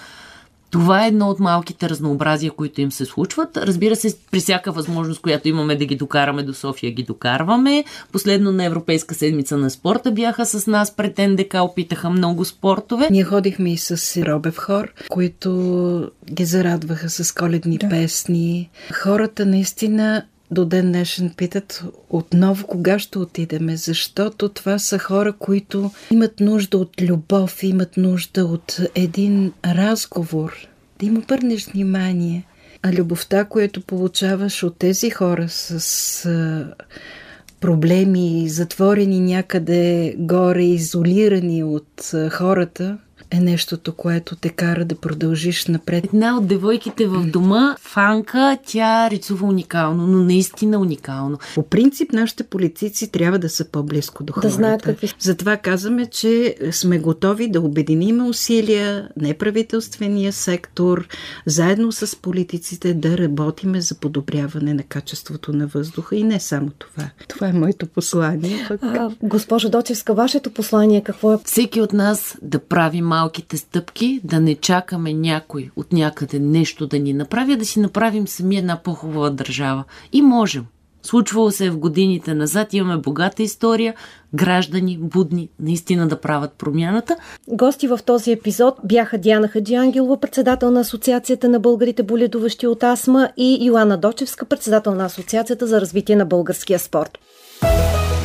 това 0.74 1.06
е 1.06 1.08
едно 1.08 1.30
от 1.30 1.40
малките 1.40 1.90
разнообразия, 1.90 2.52
които 2.52 2.82
им 2.82 2.92
се 2.92 3.06
случват. 3.06 3.58
Разбира 3.58 3.96
се, 3.96 4.16
при 4.32 4.40
всяка 4.40 4.72
възможност, 4.72 5.22
която 5.22 5.48
имаме 5.48 5.76
да 5.76 5.86
ги 5.86 5.96
докараме 5.96 6.44
до 6.44 6.54
София, 6.54 6.92
ги 6.92 7.04
докарваме. 7.04 7.84
Последно 8.12 8.52
на 8.52 8.66
Европейска 8.66 9.16
седмица 9.16 9.58
на 9.58 9.70
спорта 9.70 10.12
бяха 10.12 10.46
с 10.46 10.68
нас 10.68 10.96
пред 10.96 11.18
НДК, 11.18 11.56
опитаха 11.62 12.10
много 12.10 12.46
спортове. 12.46 13.08
Ние 13.12 13.24
ходихме 13.24 13.74
и 13.74 13.78
с 13.78 14.24
Робев 14.24 14.58
хор, 14.58 14.94
които 15.10 16.12
ги 16.32 16.46
зарадваха 16.46 17.10
с 17.10 17.32
коледни 17.32 17.78
да. 17.78 17.90
песни. 17.90 18.70
Хората 18.94 19.46
наистина 19.46 20.24
до 20.54 20.66
ден 20.66 20.92
днешен 20.92 21.34
питат 21.38 21.84
отново 22.10 22.68
кога 22.68 23.00
ще 23.00 23.20
отидеме, 23.20 23.78
защото 23.78 24.50
това 24.50 24.80
са 24.80 25.00
хора, 25.00 25.34
които 25.34 25.92
имат 26.12 26.40
нужда 26.40 26.78
от 26.78 27.02
любов, 27.02 27.64
имат 27.64 27.98
нужда 27.98 28.46
от 28.46 28.80
един 28.96 29.52
разговор, 29.66 30.68
да 31.00 31.06
им 31.06 31.18
обърнеш 31.18 31.66
внимание. 31.66 32.46
А 32.82 32.94
любовта, 32.94 33.46
която 33.46 33.82
получаваш 33.82 34.64
от 34.64 34.78
тези 34.78 35.10
хора 35.10 35.50
с 35.50 36.30
проблеми, 37.60 38.50
затворени 38.50 39.20
някъде 39.20 40.16
горе, 40.18 40.64
изолирани 40.64 41.64
от 41.64 42.12
хората, 42.32 42.98
е 43.34 43.40
нещото, 43.40 43.94
което 43.94 44.36
те 44.36 44.50
кара 44.50 44.86
да 44.86 44.96
продължиш 44.96 45.68
напред. 45.68 46.06
Една 46.06 46.38
от 46.38 46.48
девойките 46.48 47.08
в 47.08 47.26
дома, 47.26 47.76
Фанка, 47.80 48.58
тя 48.66 49.10
рисува 49.10 49.48
уникално, 49.48 50.08
но 50.08 50.24
наистина 50.24 50.80
уникално. 50.80 51.38
По 51.56 51.64
принцип, 51.64 52.14
нашите 52.14 52.44
политици 52.44 53.12
трябва 53.12 53.40
да 53.40 53.50
са 53.50 53.66
по-близко 53.66 54.24
до 54.24 54.34
хората. 54.34 54.48
Да 54.48 54.54
знаят 54.54 54.82
какви 54.82 55.14
Затова 55.20 55.58
казваме, 55.58 56.06
че 56.06 56.56
сме 56.72 57.00
готови 57.00 57.50
да 57.50 57.62
обединим 57.62 58.28
усилия, 58.28 59.10
неправителствения 59.18 60.34
сектор, 60.34 61.08
заедно 61.46 61.92
с 61.92 62.22
политиците 62.22 62.94
да 62.94 63.18
работиме 63.18 63.82
за 63.82 63.96
подобряване 63.96 64.74
на 64.74 64.84
качеството 64.84 65.54
на 65.54 65.68
въздуха 65.68 66.16
и 66.16 66.24
не 66.24 66.40
само 66.40 66.70
това. 66.70 67.10
Това 67.28 67.48
е 67.48 67.54
моето 67.54 67.88
послание. 67.88 68.66
Пък... 68.68 68.84
А, 68.84 69.12
госпожо 69.24 69.70
Дочевска, 69.70 70.14
вашето 70.14 70.52
послание 70.52 71.04
какво 71.04 71.34
е? 71.34 71.38
Всеки 71.46 71.82
от 71.82 71.94
нас 71.94 72.38
да 72.42 72.60
прави 72.60 73.02
малките 73.24 73.58
стъпки, 73.58 74.22
да 74.24 74.40
не 74.40 74.56
чакаме 74.56 75.14
някой 75.14 75.70
от 75.76 75.94
някъде 75.94 76.40
нещо 76.40 76.88
да 76.88 77.00
ни 77.00 77.14
направи, 77.14 77.54
а 77.54 77.58
да 77.58 77.66
си 77.66 77.80
направим 77.80 78.28
сами 78.28 78.58
една 78.58 78.80
по-хубава 78.84 79.30
държава. 79.30 79.84
И 80.14 80.22
можем. 80.22 80.66
Случвало 81.04 81.52
се 81.52 81.66
е 81.66 81.70
в 81.70 81.78
годините 81.78 82.34
назад, 82.34 82.74
имаме 82.74 82.98
богата 82.98 83.44
история, 83.44 83.94
граждани, 84.34 84.98
будни, 85.02 85.50
наистина 85.60 86.08
да 86.08 86.22
правят 86.22 86.52
промяната. 86.54 87.16
Гости 87.48 87.88
в 87.88 88.00
този 88.06 88.32
епизод 88.32 88.76
бяха 88.84 89.18
Диана 89.18 89.48
Хаджиангелова, 89.48 90.20
председател 90.20 90.72
на 90.72 90.80
Асоциацията 90.80 91.50
на 91.50 91.60
българите 91.60 92.04
боледуващи 92.04 92.68
от 92.68 92.84
астма 92.84 93.30
и 93.38 93.66
Йоанна 93.66 93.98
Дочевска, 93.98 94.46
председател 94.46 94.96
на 94.96 95.06
Асоциацията 95.06 95.68
за 95.68 95.82
развитие 95.82 96.16
на 96.16 96.26
българския 96.26 96.80
спорт. 96.80 97.20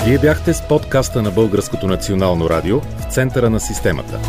Вие 0.04 0.18
бяхте 0.18 0.54
с 0.54 0.68
подкаста 0.68 1.22
на 1.22 1.30
Българското 1.30 1.86
национално 1.86 2.50
радио 2.50 2.80
в 2.80 3.12
центъра 3.12 3.50
на 3.50 3.60
системата. 3.60 4.20